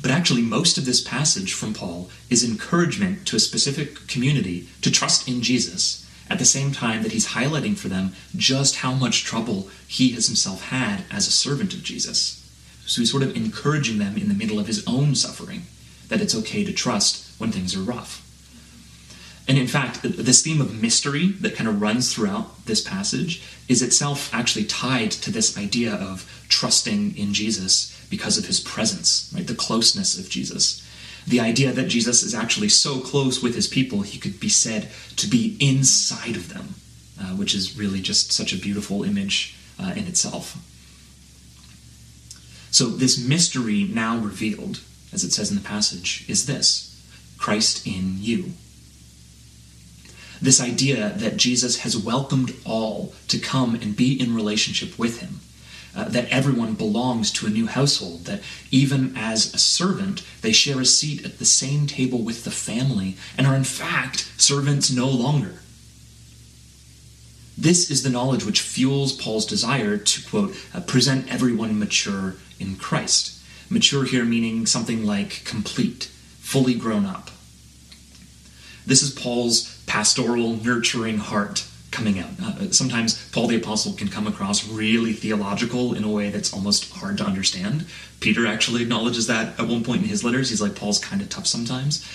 But 0.00 0.12
actually, 0.12 0.42
most 0.42 0.78
of 0.78 0.84
this 0.84 1.00
passage 1.00 1.52
from 1.52 1.74
Paul 1.74 2.08
is 2.30 2.44
encouragement 2.44 3.26
to 3.26 3.36
a 3.36 3.40
specific 3.40 4.06
community 4.06 4.68
to 4.82 4.90
trust 4.90 5.26
in 5.26 5.42
Jesus 5.42 6.08
at 6.30 6.38
the 6.38 6.44
same 6.44 6.70
time 6.70 7.02
that 7.02 7.12
he's 7.12 7.30
highlighting 7.30 7.76
for 7.76 7.88
them 7.88 8.12
just 8.36 8.76
how 8.76 8.92
much 8.92 9.24
trouble 9.24 9.68
he 9.88 10.12
has 10.12 10.28
himself 10.28 10.68
had 10.68 11.02
as 11.10 11.26
a 11.26 11.32
servant 11.32 11.74
of 11.74 11.82
Jesus. 11.82 12.38
So 12.86 13.00
he's 13.00 13.10
sort 13.10 13.24
of 13.24 13.34
encouraging 13.34 13.98
them 13.98 14.16
in 14.16 14.28
the 14.28 14.34
middle 14.34 14.60
of 14.60 14.68
his 14.68 14.86
own 14.86 15.16
suffering 15.16 15.66
that 16.12 16.20
it's 16.20 16.34
okay 16.34 16.62
to 16.62 16.74
trust 16.74 17.40
when 17.40 17.50
things 17.50 17.74
are 17.74 17.80
rough. 17.80 18.20
And 19.48 19.56
in 19.56 19.66
fact, 19.66 20.02
this 20.02 20.42
theme 20.42 20.60
of 20.60 20.82
mystery 20.82 21.28
that 21.40 21.56
kind 21.56 21.66
of 21.66 21.80
runs 21.80 22.12
throughout 22.12 22.66
this 22.66 22.82
passage 22.82 23.42
is 23.66 23.80
itself 23.80 24.32
actually 24.32 24.66
tied 24.66 25.10
to 25.10 25.30
this 25.32 25.56
idea 25.56 25.94
of 25.94 26.30
trusting 26.50 27.16
in 27.16 27.32
Jesus 27.32 27.98
because 28.10 28.36
of 28.36 28.44
his 28.44 28.60
presence, 28.60 29.32
right? 29.34 29.46
The 29.46 29.54
closeness 29.54 30.18
of 30.18 30.28
Jesus. 30.28 30.86
The 31.26 31.40
idea 31.40 31.72
that 31.72 31.88
Jesus 31.88 32.22
is 32.22 32.34
actually 32.34 32.68
so 32.68 33.00
close 33.00 33.42
with 33.42 33.54
his 33.54 33.66
people, 33.66 34.02
he 34.02 34.18
could 34.18 34.38
be 34.38 34.50
said 34.50 34.90
to 35.16 35.26
be 35.26 35.56
inside 35.60 36.36
of 36.36 36.52
them, 36.52 36.74
uh, 37.18 37.34
which 37.36 37.54
is 37.54 37.78
really 37.78 38.02
just 38.02 38.32
such 38.32 38.52
a 38.52 38.58
beautiful 38.58 39.02
image 39.02 39.56
uh, 39.82 39.94
in 39.96 40.06
itself. 40.06 40.58
So, 42.70 42.88
this 42.88 43.18
mystery 43.18 43.84
now 43.84 44.18
revealed 44.18 44.80
as 45.12 45.24
it 45.24 45.32
says 45.32 45.50
in 45.50 45.56
the 45.56 45.62
passage, 45.62 46.24
is 46.28 46.46
this 46.46 46.88
Christ 47.38 47.86
in 47.86 48.16
you. 48.18 48.52
This 50.40 50.60
idea 50.60 51.10
that 51.16 51.36
Jesus 51.36 51.80
has 51.80 51.96
welcomed 51.96 52.54
all 52.64 53.14
to 53.28 53.38
come 53.38 53.74
and 53.74 53.96
be 53.96 54.20
in 54.20 54.34
relationship 54.34 54.98
with 54.98 55.20
him. 55.20 55.40
Uh, 55.94 56.08
that 56.08 56.28
everyone 56.30 56.72
belongs 56.72 57.30
to 57.30 57.46
a 57.46 57.50
new 57.50 57.66
household, 57.66 58.24
that 58.24 58.40
even 58.70 59.14
as 59.14 59.52
a 59.52 59.58
servant, 59.58 60.24
they 60.40 60.50
share 60.50 60.80
a 60.80 60.86
seat 60.86 61.22
at 61.22 61.38
the 61.38 61.44
same 61.44 61.86
table 61.86 62.22
with 62.22 62.44
the 62.44 62.50
family 62.50 63.14
and 63.36 63.46
are 63.46 63.54
in 63.54 63.62
fact 63.62 64.32
servants 64.38 64.90
no 64.90 65.06
longer. 65.06 65.56
This 67.58 67.90
is 67.90 68.02
the 68.02 68.08
knowledge 68.08 68.46
which 68.46 68.62
fuels 68.62 69.12
Paul's 69.12 69.44
desire 69.44 69.98
to, 69.98 70.28
quote, 70.30 70.56
uh, 70.72 70.80
present 70.80 71.30
everyone 71.30 71.78
mature 71.78 72.36
in 72.58 72.76
Christ. 72.76 73.41
Mature 73.72 74.04
here 74.04 74.24
meaning 74.24 74.66
something 74.66 75.06
like 75.06 75.44
complete, 75.44 76.04
fully 76.40 76.74
grown 76.74 77.06
up. 77.06 77.30
This 78.86 79.02
is 79.02 79.10
Paul's 79.10 79.82
pastoral, 79.86 80.56
nurturing 80.56 81.18
heart 81.18 81.66
coming 81.90 82.18
out. 82.18 82.30
Uh, 82.42 82.70
sometimes 82.70 83.30
Paul 83.30 83.46
the 83.46 83.56
Apostle 83.56 83.92
can 83.94 84.08
come 84.08 84.26
across 84.26 84.68
really 84.68 85.12
theological 85.12 85.94
in 85.94 86.04
a 86.04 86.10
way 86.10 86.30
that's 86.30 86.52
almost 86.52 86.92
hard 86.92 87.16
to 87.18 87.24
understand. 87.24 87.86
Peter 88.20 88.46
actually 88.46 88.82
acknowledges 88.82 89.26
that 89.28 89.58
at 89.58 89.68
one 89.68 89.84
point 89.84 90.02
in 90.02 90.08
his 90.08 90.24
letters. 90.24 90.50
He's 90.50 90.60
like, 90.60 90.76
Paul's 90.76 90.98
kind 90.98 91.22
of 91.22 91.28
tough 91.30 91.46
sometimes. 91.46 92.06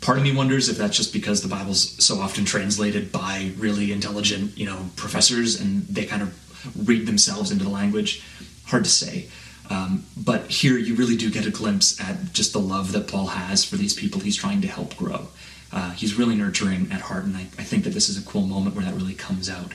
Part 0.00 0.18
of 0.18 0.24
me 0.24 0.34
wonders 0.34 0.68
if 0.68 0.76
that's 0.76 0.96
just 0.96 1.12
because 1.12 1.42
the 1.42 1.48
Bible's 1.48 2.04
so 2.04 2.20
often 2.20 2.44
translated 2.44 3.10
by 3.10 3.52
really 3.56 3.92
intelligent, 3.92 4.56
you 4.58 4.66
know, 4.66 4.90
professors 4.96 5.60
and 5.60 5.82
they 5.82 6.04
kind 6.04 6.22
of 6.22 6.88
read 6.88 7.06
themselves 7.06 7.50
into 7.50 7.64
the 7.64 7.70
language. 7.70 8.22
Hard 8.66 8.84
to 8.84 8.90
say. 8.90 9.28
Um, 9.70 10.04
but 10.16 10.50
here 10.50 10.76
you 10.76 10.94
really 10.94 11.16
do 11.16 11.30
get 11.30 11.46
a 11.46 11.50
glimpse 11.50 12.00
at 12.00 12.32
just 12.32 12.52
the 12.52 12.60
love 12.60 12.92
that 12.92 13.08
Paul 13.08 13.26
has 13.28 13.64
for 13.64 13.76
these 13.76 13.94
people 13.94 14.20
he's 14.20 14.36
trying 14.36 14.60
to 14.62 14.68
help 14.68 14.96
grow. 14.96 15.28
Uh, 15.72 15.92
he's 15.92 16.14
really 16.14 16.34
nurturing 16.34 16.90
at 16.92 17.00
heart, 17.00 17.24
and 17.24 17.36
I, 17.36 17.42
I 17.58 17.64
think 17.64 17.84
that 17.84 17.90
this 17.90 18.08
is 18.08 18.18
a 18.18 18.26
cool 18.28 18.42
moment 18.42 18.76
where 18.76 18.84
that 18.84 18.94
really 18.94 19.14
comes 19.14 19.48
out. 19.48 19.72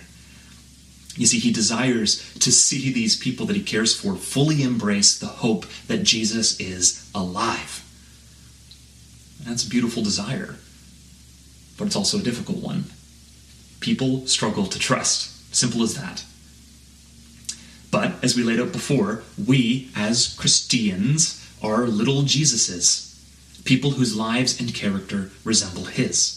You 1.15 1.25
see, 1.25 1.39
he 1.39 1.51
desires 1.51 2.31
to 2.35 2.51
see 2.51 2.93
these 2.93 3.17
people 3.17 3.47
that 3.47 3.55
he 3.55 3.63
cares 3.63 3.99
for 3.99 4.15
fully 4.15 4.61
embrace 4.61 5.17
the 5.17 5.25
hope 5.25 5.65
that 5.87 6.03
Jesus 6.03 6.59
is 6.59 7.09
alive. 7.15 7.83
That's 9.43 9.65
a 9.65 9.69
beautiful 9.69 10.03
desire, 10.03 10.55
but 11.77 11.85
it's 11.85 11.95
also 11.95 12.19
a 12.19 12.23
difficult 12.23 12.57
one. 12.57 12.85
People 13.79 14.27
struggle 14.27 14.67
to 14.67 14.77
trust. 14.77 15.33
Simple 15.55 15.81
as 15.81 15.95
that. 15.95 16.23
But 17.91 18.23
as 18.23 18.35
we 18.35 18.43
laid 18.43 18.59
out 18.59 18.71
before, 18.71 19.23
we 19.43 19.89
as 19.95 20.35
Christians 20.35 21.43
are 21.63 21.87
little 21.87 22.23
Jesuses, 22.23 23.63
people 23.63 23.91
whose 23.91 24.15
lives 24.15 24.59
and 24.59 24.73
character 24.73 25.31
resemble 25.43 25.85
his. 25.85 26.33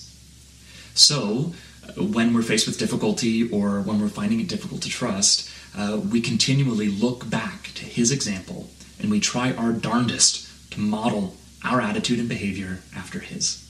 So, 0.95 1.55
uh, 1.87 2.03
when 2.03 2.35
we're 2.35 2.43
faced 2.43 2.67
with 2.67 2.79
difficulty 2.79 3.49
or 3.51 3.81
when 3.81 4.01
we're 4.01 4.09
finding 4.09 4.41
it 4.41 4.49
difficult 4.49 4.83
to 4.83 4.89
trust, 4.89 5.51
uh, 5.77 6.01
we 6.11 6.21
continually 6.21 6.89
look 6.89 7.29
back 7.29 7.73
to 7.75 7.85
his 7.85 8.11
example 8.11 8.71
and 8.99 9.11
we 9.11 9.21
try 9.21 9.53
our 9.53 9.73
darndest 9.73 10.47
to 10.73 10.81
model 10.81 11.37
our 11.65 11.81
attitude 11.81 12.19
and 12.19 12.29
behavior 12.29 12.81
after 12.97 13.21
his. 13.21 13.67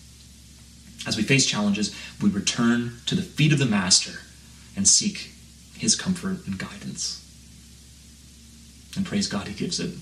As 1.06 1.16
we 1.16 1.22
face 1.22 1.46
challenges, 1.46 1.94
we 2.20 2.30
return 2.30 2.92
to 3.06 3.14
the 3.14 3.22
feet 3.22 3.52
of 3.52 3.58
the 3.58 3.66
Master 3.66 4.20
and 4.76 4.86
seek 4.86 5.32
his 5.76 5.96
comfort 5.96 6.46
and 6.46 6.58
guidance. 6.58 7.19
And 8.96 9.06
praise 9.06 9.28
God, 9.28 9.48
he 9.48 9.54
gives 9.54 9.78
it. 9.80 9.94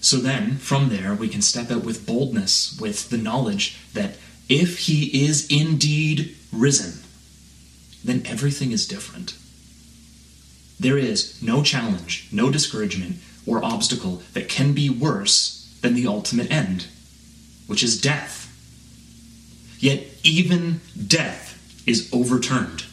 So 0.00 0.16
then, 0.16 0.56
from 0.56 0.88
there, 0.88 1.14
we 1.14 1.28
can 1.28 1.42
step 1.42 1.70
out 1.70 1.84
with 1.84 2.06
boldness, 2.06 2.76
with 2.80 3.08
the 3.10 3.18
knowledge 3.18 3.78
that 3.94 4.16
if 4.48 4.80
he 4.80 5.24
is 5.24 5.46
indeed 5.48 6.36
risen, 6.52 7.04
then 8.04 8.22
everything 8.26 8.72
is 8.72 8.88
different. 8.88 9.36
There 10.80 10.98
is 10.98 11.40
no 11.40 11.62
challenge, 11.62 12.28
no 12.32 12.50
discouragement, 12.50 13.16
or 13.46 13.64
obstacle 13.64 14.22
that 14.32 14.48
can 14.48 14.72
be 14.72 14.90
worse 14.90 15.72
than 15.80 15.94
the 15.94 16.08
ultimate 16.08 16.50
end, 16.50 16.88
which 17.68 17.84
is 17.84 18.00
death. 18.00 18.48
Yet, 19.78 20.04
even 20.24 20.80
death 21.06 21.82
is 21.86 22.08
overturned. 22.12 22.84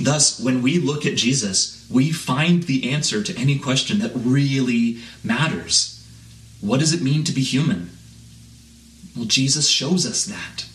Thus, 0.00 0.38
when 0.38 0.62
we 0.62 0.78
look 0.78 1.04
at 1.04 1.16
Jesus, 1.16 1.86
we 1.90 2.12
find 2.12 2.64
the 2.64 2.90
answer 2.90 3.22
to 3.22 3.36
any 3.36 3.58
question 3.58 3.98
that 3.98 4.12
really 4.14 4.98
matters. 5.24 6.06
What 6.60 6.80
does 6.80 6.92
it 6.92 7.02
mean 7.02 7.24
to 7.24 7.32
be 7.32 7.42
human? 7.42 7.90
Well, 9.16 9.26
Jesus 9.26 9.68
shows 9.68 10.06
us 10.06 10.24
that. 10.24 10.66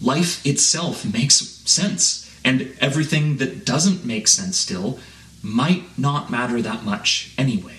Life 0.00 0.44
itself 0.46 1.04
makes 1.04 1.36
sense, 1.36 2.28
and 2.44 2.76
everything 2.80 3.36
that 3.36 3.64
doesn't 3.64 4.04
make 4.04 4.28
sense 4.28 4.56
still 4.56 4.98
might 5.42 5.98
not 5.98 6.30
matter 6.30 6.60
that 6.62 6.84
much 6.84 7.32
anyway. 7.38 7.74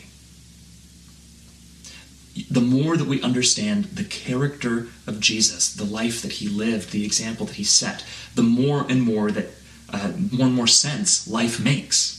The 2.49 2.61
more 2.61 2.95
that 2.95 3.07
we 3.07 3.21
understand 3.21 3.85
the 3.85 4.05
character 4.05 4.87
of 5.05 5.19
Jesus, 5.19 5.73
the 5.73 5.83
life 5.83 6.21
that 6.21 6.33
he 6.33 6.47
lived, 6.47 6.91
the 6.91 7.05
example 7.05 7.45
that 7.47 7.55
he 7.55 7.63
set, 7.65 8.05
the 8.35 8.43
more 8.43 8.85
and 8.89 9.01
more 9.01 9.31
that 9.31 9.49
uh, 9.93 10.11
more 10.31 10.47
and 10.47 10.55
more 10.55 10.67
sense 10.67 11.27
life 11.27 11.59
makes. 11.59 12.15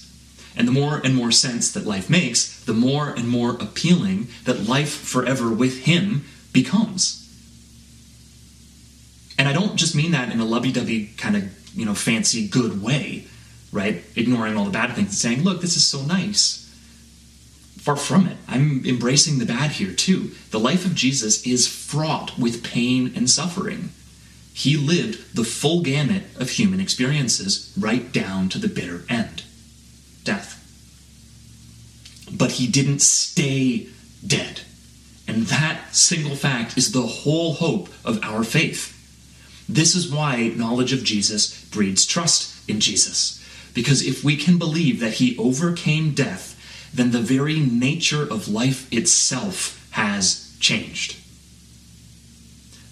And 0.56 0.66
the 0.66 0.72
more 0.72 1.00
and 1.04 1.14
more 1.14 1.30
sense 1.30 1.70
that 1.72 1.86
life 1.86 2.10
makes, 2.10 2.64
the 2.64 2.74
more 2.74 3.10
and 3.10 3.28
more 3.28 3.52
appealing 3.52 4.28
that 4.44 4.68
life 4.68 4.92
forever 4.92 5.50
with 5.50 5.84
Him 5.84 6.24
becomes. 6.52 7.16
And 9.38 9.48
I 9.48 9.52
don't 9.52 9.76
just 9.76 9.94
mean 9.94 10.10
that 10.10 10.30
in 10.30 10.40
a 10.40 10.44
lovey-dovey 10.44 11.14
kind 11.16 11.36
of, 11.36 11.44
you 11.74 11.86
know, 11.86 11.94
fancy 11.94 12.46
good 12.46 12.82
way, 12.82 13.24
right? 13.72 14.02
Ignoring 14.16 14.56
all 14.56 14.64
the 14.64 14.70
bad 14.70 14.94
things 14.94 15.08
and 15.08 15.14
saying, 15.14 15.44
look, 15.44 15.60
this 15.60 15.76
is 15.76 15.86
so 15.86 16.02
nice. 16.02 16.58
Far 17.78 17.96
from 17.96 18.26
it. 18.26 18.36
I'm 18.46 18.84
embracing 18.84 19.38
the 19.38 19.46
bad 19.46 19.70
here 19.70 19.94
too. 19.94 20.32
The 20.50 20.60
life 20.60 20.84
of 20.84 20.94
Jesus 20.94 21.46
is 21.46 21.66
fraught 21.66 22.38
with 22.38 22.62
pain 22.62 23.12
and 23.16 23.30
suffering. 23.30 23.92
He 24.52 24.76
lived 24.76 25.34
the 25.34 25.44
full 25.44 25.82
gamut 25.82 26.24
of 26.36 26.50
human 26.50 26.80
experiences 26.80 27.72
right 27.78 28.12
down 28.12 28.48
to 28.50 28.58
the 28.58 28.68
bitter 28.68 29.04
end 29.08 29.44
death. 30.24 30.56
But 32.32 32.52
he 32.52 32.66
didn't 32.66 33.00
stay 33.00 33.88
dead. 34.26 34.60
And 35.26 35.46
that 35.46 35.94
single 35.94 36.36
fact 36.36 36.76
is 36.76 36.92
the 36.92 37.02
whole 37.02 37.54
hope 37.54 37.88
of 38.04 38.22
our 38.22 38.44
faith. 38.44 38.96
This 39.68 39.94
is 39.94 40.10
why 40.10 40.48
knowledge 40.48 40.92
of 40.92 41.04
Jesus 41.04 41.64
breeds 41.66 42.04
trust 42.04 42.68
in 42.68 42.80
Jesus. 42.80 43.40
Because 43.72 44.06
if 44.06 44.24
we 44.24 44.36
can 44.36 44.58
believe 44.58 45.00
that 45.00 45.14
he 45.14 45.38
overcame 45.38 46.12
death, 46.12 46.56
then 46.92 47.12
the 47.12 47.20
very 47.20 47.60
nature 47.60 48.22
of 48.22 48.48
life 48.48 48.92
itself 48.92 49.88
has 49.92 50.56
changed. 50.58 51.16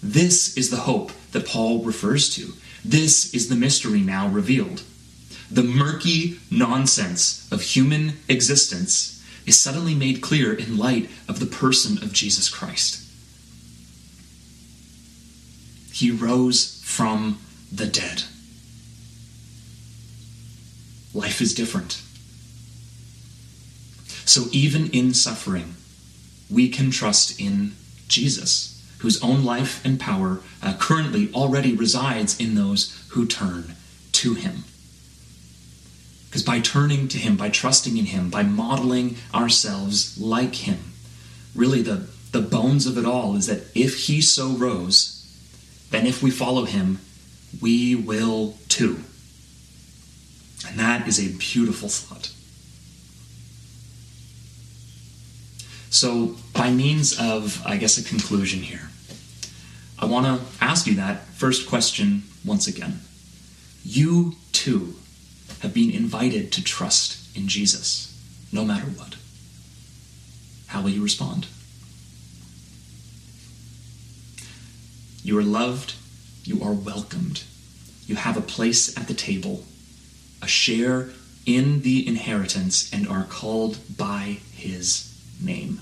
This 0.01 0.55
is 0.55 0.69
the 0.69 0.77
hope 0.77 1.11
that 1.31 1.47
Paul 1.47 1.83
refers 1.83 2.33
to. 2.35 2.53
This 2.83 3.33
is 3.33 3.49
the 3.49 3.55
mystery 3.55 4.01
now 4.01 4.27
revealed. 4.27 4.83
The 5.51 5.63
murky 5.63 6.39
nonsense 6.51 7.47
of 7.51 7.61
human 7.61 8.13
existence 8.27 9.23
is 9.45 9.59
suddenly 9.59 9.95
made 9.95 10.21
clear 10.21 10.53
in 10.53 10.77
light 10.77 11.09
of 11.27 11.39
the 11.39 11.45
person 11.45 11.97
of 12.03 12.13
Jesus 12.13 12.49
Christ. 12.49 13.05
He 15.91 16.11
rose 16.11 16.81
from 16.83 17.39
the 17.71 17.87
dead. 17.87 18.23
Life 21.13 21.41
is 21.41 21.53
different. 21.53 22.01
So 24.25 24.45
even 24.51 24.91
in 24.91 25.15
suffering, 25.15 25.73
we 26.49 26.69
can 26.69 26.91
trust 26.91 27.39
in 27.39 27.73
Jesus 28.07 28.78
whose 28.99 29.21
own 29.23 29.43
life 29.43 29.83
and 29.85 29.99
power 29.99 30.41
uh, 30.61 30.75
currently 30.79 31.31
already 31.33 31.73
resides 31.75 32.39
in 32.39 32.55
those 32.55 33.05
who 33.09 33.25
turn 33.25 33.75
to 34.11 34.33
him. 34.33 34.63
Because 36.27 36.43
by 36.43 36.59
turning 36.59 37.07
to 37.07 37.17
him, 37.17 37.35
by 37.35 37.49
trusting 37.49 37.97
in 37.97 38.05
him, 38.05 38.29
by 38.29 38.43
modeling 38.43 39.15
ourselves 39.33 40.19
like 40.19 40.55
him, 40.55 40.93
really 41.55 41.81
the, 41.81 42.07
the 42.31 42.41
bones 42.41 42.85
of 42.85 42.97
it 42.97 43.05
all 43.05 43.35
is 43.35 43.47
that 43.47 43.63
if 43.73 44.05
he 44.05 44.21
so 44.21 44.49
rose, 44.49 45.15
then 45.89 46.05
if 46.05 46.21
we 46.21 46.29
follow 46.29 46.65
him, 46.65 46.99
we 47.61 47.95
will 47.95 48.57
too. 48.67 48.99
And 50.67 50.77
that 50.77 51.07
is 51.07 51.19
a 51.19 51.35
beautiful 51.37 51.89
thought. 51.89 52.31
So, 55.89 56.35
by 56.53 56.69
means 56.69 57.19
of, 57.19 57.65
I 57.65 57.77
guess, 57.77 57.97
a 57.97 58.03
conclusion 58.03 58.59
here, 58.59 58.89
I 59.97 60.05
want 60.05 60.25
to 60.27 60.63
ask 60.63 60.85
you 60.85 60.95
that 60.95 61.25
first 61.33 61.67
question 61.67 62.23
once 62.45 62.67
again. 62.67 62.99
You 63.83 64.35
too 64.51 64.95
have 65.61 65.73
been 65.73 65.89
invited 65.89 66.51
to 66.53 66.63
trust 66.63 67.35
in 67.35 67.47
Jesus, 67.47 68.15
no 68.51 68.63
matter 68.63 68.85
what. 68.85 69.15
How 70.67 70.81
will 70.83 70.91
you 70.91 71.01
respond? 71.01 71.47
You 75.23 75.37
are 75.39 75.43
loved, 75.43 75.95
you 76.43 76.63
are 76.63 76.73
welcomed, 76.73 77.43
you 78.05 78.15
have 78.15 78.37
a 78.37 78.41
place 78.41 78.95
at 78.95 79.07
the 79.07 79.13
table, 79.15 79.65
a 80.41 80.47
share 80.47 81.09
in 81.45 81.81
the 81.81 82.07
inheritance, 82.07 82.93
and 82.93 83.07
are 83.07 83.23
called 83.23 83.79
by 83.97 84.37
his 84.53 85.08
name. 85.41 85.81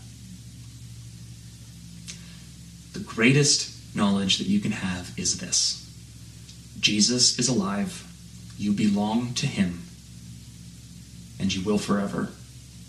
The 2.94 3.00
greatest 3.00 3.96
knowledge 3.96 4.38
that 4.38 4.48
you 4.48 4.60
can 4.60 4.72
have 4.72 5.14
is 5.18 5.40
this 5.40 5.84
Jesus 6.80 7.40
is 7.40 7.48
alive, 7.48 8.06
you 8.58 8.72
belong 8.72 9.34
to 9.36 9.48
him, 9.48 9.84
and 11.40 11.54
you 11.54 11.64
will 11.64 11.78
forever, 11.78 12.30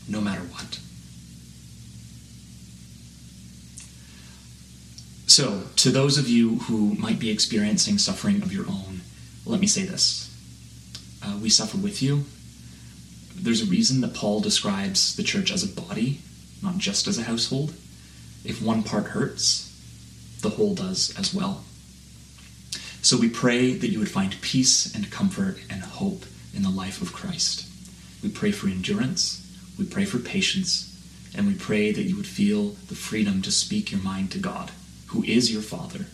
no 0.09 0.21
matter 0.21 0.43
what. 0.43 0.81
So, 5.27 5.63
to 5.77 5.91
those 5.91 6.19
of 6.19 6.29
you 6.29 6.57
who 6.61 6.95
might 6.95 7.19
be 7.19 7.31
experiencing 7.31 7.99
suffering 7.99 8.43
of 8.43 8.53
your 8.53 8.67
own, 8.67 9.03
let 9.47 9.61
me 9.61 9.67
say 9.67 9.85
this. 9.85 10.35
Uh, 11.23 11.39
we 11.41 11.49
suffer 11.49 11.77
with 11.77 12.03
you. 12.03 12.25
There's 13.35 13.63
a 13.63 13.67
reason 13.67 14.01
that 14.01 14.15
Paul 14.15 14.41
describes 14.41 15.15
the 15.15 15.23
church 15.23 15.53
as 15.53 15.63
a 15.63 15.81
body, 15.81 16.21
not 16.63 16.79
just 16.79 17.07
as 17.07 17.19
a 17.19 17.25
household. 17.25 17.75
If 18.45 18.63
one 18.63 18.83
part 18.83 19.07
hurts, 19.07 19.65
the 20.43 20.51
whole 20.51 20.75
does 20.75 21.15
as 21.19 21.35
well. 21.35 21.65
So 23.03 23.17
we 23.17 23.29
pray 23.29 23.75
that 23.75 23.89
you 23.89 23.99
would 23.99 24.11
find 24.11 24.41
peace 24.41 24.95
and 24.95 25.11
comfort 25.11 25.59
and 25.71 25.83
hope 25.83 26.25
in 26.55 26.63
the 26.63 26.71
life 26.71 27.01
of 27.01 27.13
Christ. 27.13 27.67
We 28.23 28.29
pray 28.29 28.51
for 28.51 28.67
endurance, 28.67 29.45
we 29.79 29.85
pray 29.85 30.05
for 30.05 30.19
patience, 30.19 30.85
and 31.37 31.47
we 31.47 31.55
pray 31.55 31.93
that 31.93 32.03
you 32.03 32.17
would 32.17 32.27
feel 32.27 32.71
the 32.89 32.95
freedom 32.95 33.43
to 33.43 33.53
speak 33.53 33.93
your 33.93 34.01
mind 34.01 34.33
to 34.33 34.39
God 34.39 34.73
who 35.09 35.25
is 35.25 35.51
your 35.53 35.63
Father, 35.63 36.07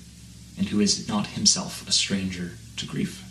and 0.57 0.68
who 0.68 0.80
is 0.80 1.09
not 1.09 1.28
himself 1.28 1.87
a 1.88 1.92
stranger 1.92 2.52
to 2.76 2.87
grief. 2.87 3.23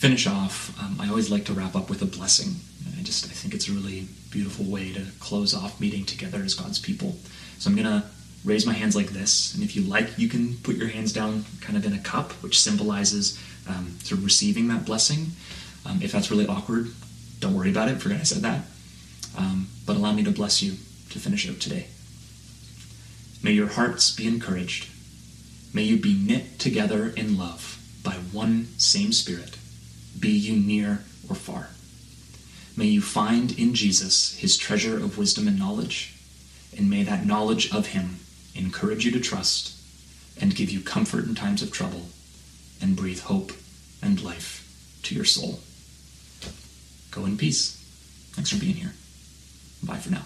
Finish 0.00 0.26
off, 0.26 0.74
um, 0.80 0.98
I 0.98 1.10
always 1.10 1.30
like 1.30 1.44
to 1.44 1.52
wrap 1.52 1.76
up 1.76 1.90
with 1.90 2.00
a 2.00 2.06
blessing. 2.06 2.54
I 2.98 3.02
just 3.02 3.26
I 3.26 3.28
think 3.28 3.52
it's 3.52 3.68
a 3.68 3.72
really 3.72 4.08
beautiful 4.30 4.64
way 4.64 4.94
to 4.94 5.04
close 5.20 5.54
off 5.54 5.78
meeting 5.78 6.06
together 6.06 6.42
as 6.42 6.54
God's 6.54 6.78
people. 6.78 7.16
So 7.58 7.68
I'm 7.68 7.76
gonna 7.76 8.08
raise 8.42 8.64
my 8.64 8.72
hands 8.72 8.96
like 8.96 9.10
this, 9.10 9.52
and 9.52 9.62
if 9.62 9.76
you 9.76 9.82
like, 9.82 10.18
you 10.18 10.26
can 10.26 10.56
put 10.62 10.76
your 10.76 10.88
hands 10.88 11.12
down 11.12 11.44
kind 11.60 11.76
of 11.76 11.84
in 11.84 11.92
a 11.92 11.98
cup, 11.98 12.32
which 12.42 12.58
symbolizes 12.58 13.38
um, 13.68 13.94
sort 14.02 14.20
of 14.20 14.24
receiving 14.24 14.68
that 14.68 14.86
blessing. 14.86 15.32
Um, 15.84 16.00
if 16.00 16.12
that's 16.12 16.30
really 16.30 16.46
awkward, 16.46 16.88
don't 17.40 17.54
worry 17.54 17.70
about 17.70 17.90
it. 17.90 18.00
Forget 18.00 18.20
I 18.20 18.22
said 18.22 18.40
that. 18.40 18.62
Um, 19.36 19.68
but 19.84 19.96
allow 19.96 20.12
me 20.12 20.24
to 20.24 20.30
bless 20.30 20.62
you 20.62 20.76
to 21.10 21.18
finish 21.18 21.46
out 21.46 21.60
today. 21.60 21.88
May 23.42 23.52
your 23.52 23.68
hearts 23.68 24.16
be 24.16 24.26
encouraged. 24.26 24.88
May 25.74 25.82
you 25.82 25.98
be 25.98 26.14
knit 26.14 26.58
together 26.58 27.12
in 27.14 27.36
love 27.36 27.78
by 28.02 28.12
one 28.32 28.68
same 28.78 29.12
Spirit, 29.12 29.58
be 30.20 30.30
you 30.30 30.56
near 30.56 31.02
or 31.28 31.34
far. 31.34 31.70
May 32.76 32.86
you 32.86 33.00
find 33.00 33.58
in 33.58 33.74
Jesus 33.74 34.36
his 34.38 34.56
treasure 34.56 34.96
of 34.96 35.18
wisdom 35.18 35.48
and 35.48 35.58
knowledge, 35.58 36.14
and 36.76 36.88
may 36.88 37.02
that 37.02 37.26
knowledge 37.26 37.74
of 37.74 37.88
him 37.88 38.20
encourage 38.54 39.04
you 39.04 39.10
to 39.12 39.20
trust 39.20 39.76
and 40.40 40.54
give 40.54 40.70
you 40.70 40.80
comfort 40.80 41.24
in 41.24 41.34
times 41.34 41.62
of 41.62 41.72
trouble 41.72 42.06
and 42.80 42.96
breathe 42.96 43.20
hope 43.20 43.52
and 44.02 44.22
life 44.22 44.66
to 45.02 45.14
your 45.14 45.24
soul. 45.24 45.60
Go 47.10 47.24
in 47.24 47.36
peace. 47.36 47.76
Thanks 48.32 48.50
for 48.50 48.60
being 48.60 48.76
here. 48.76 48.94
Bye 49.82 49.96
for 49.96 50.10
now. 50.10 50.24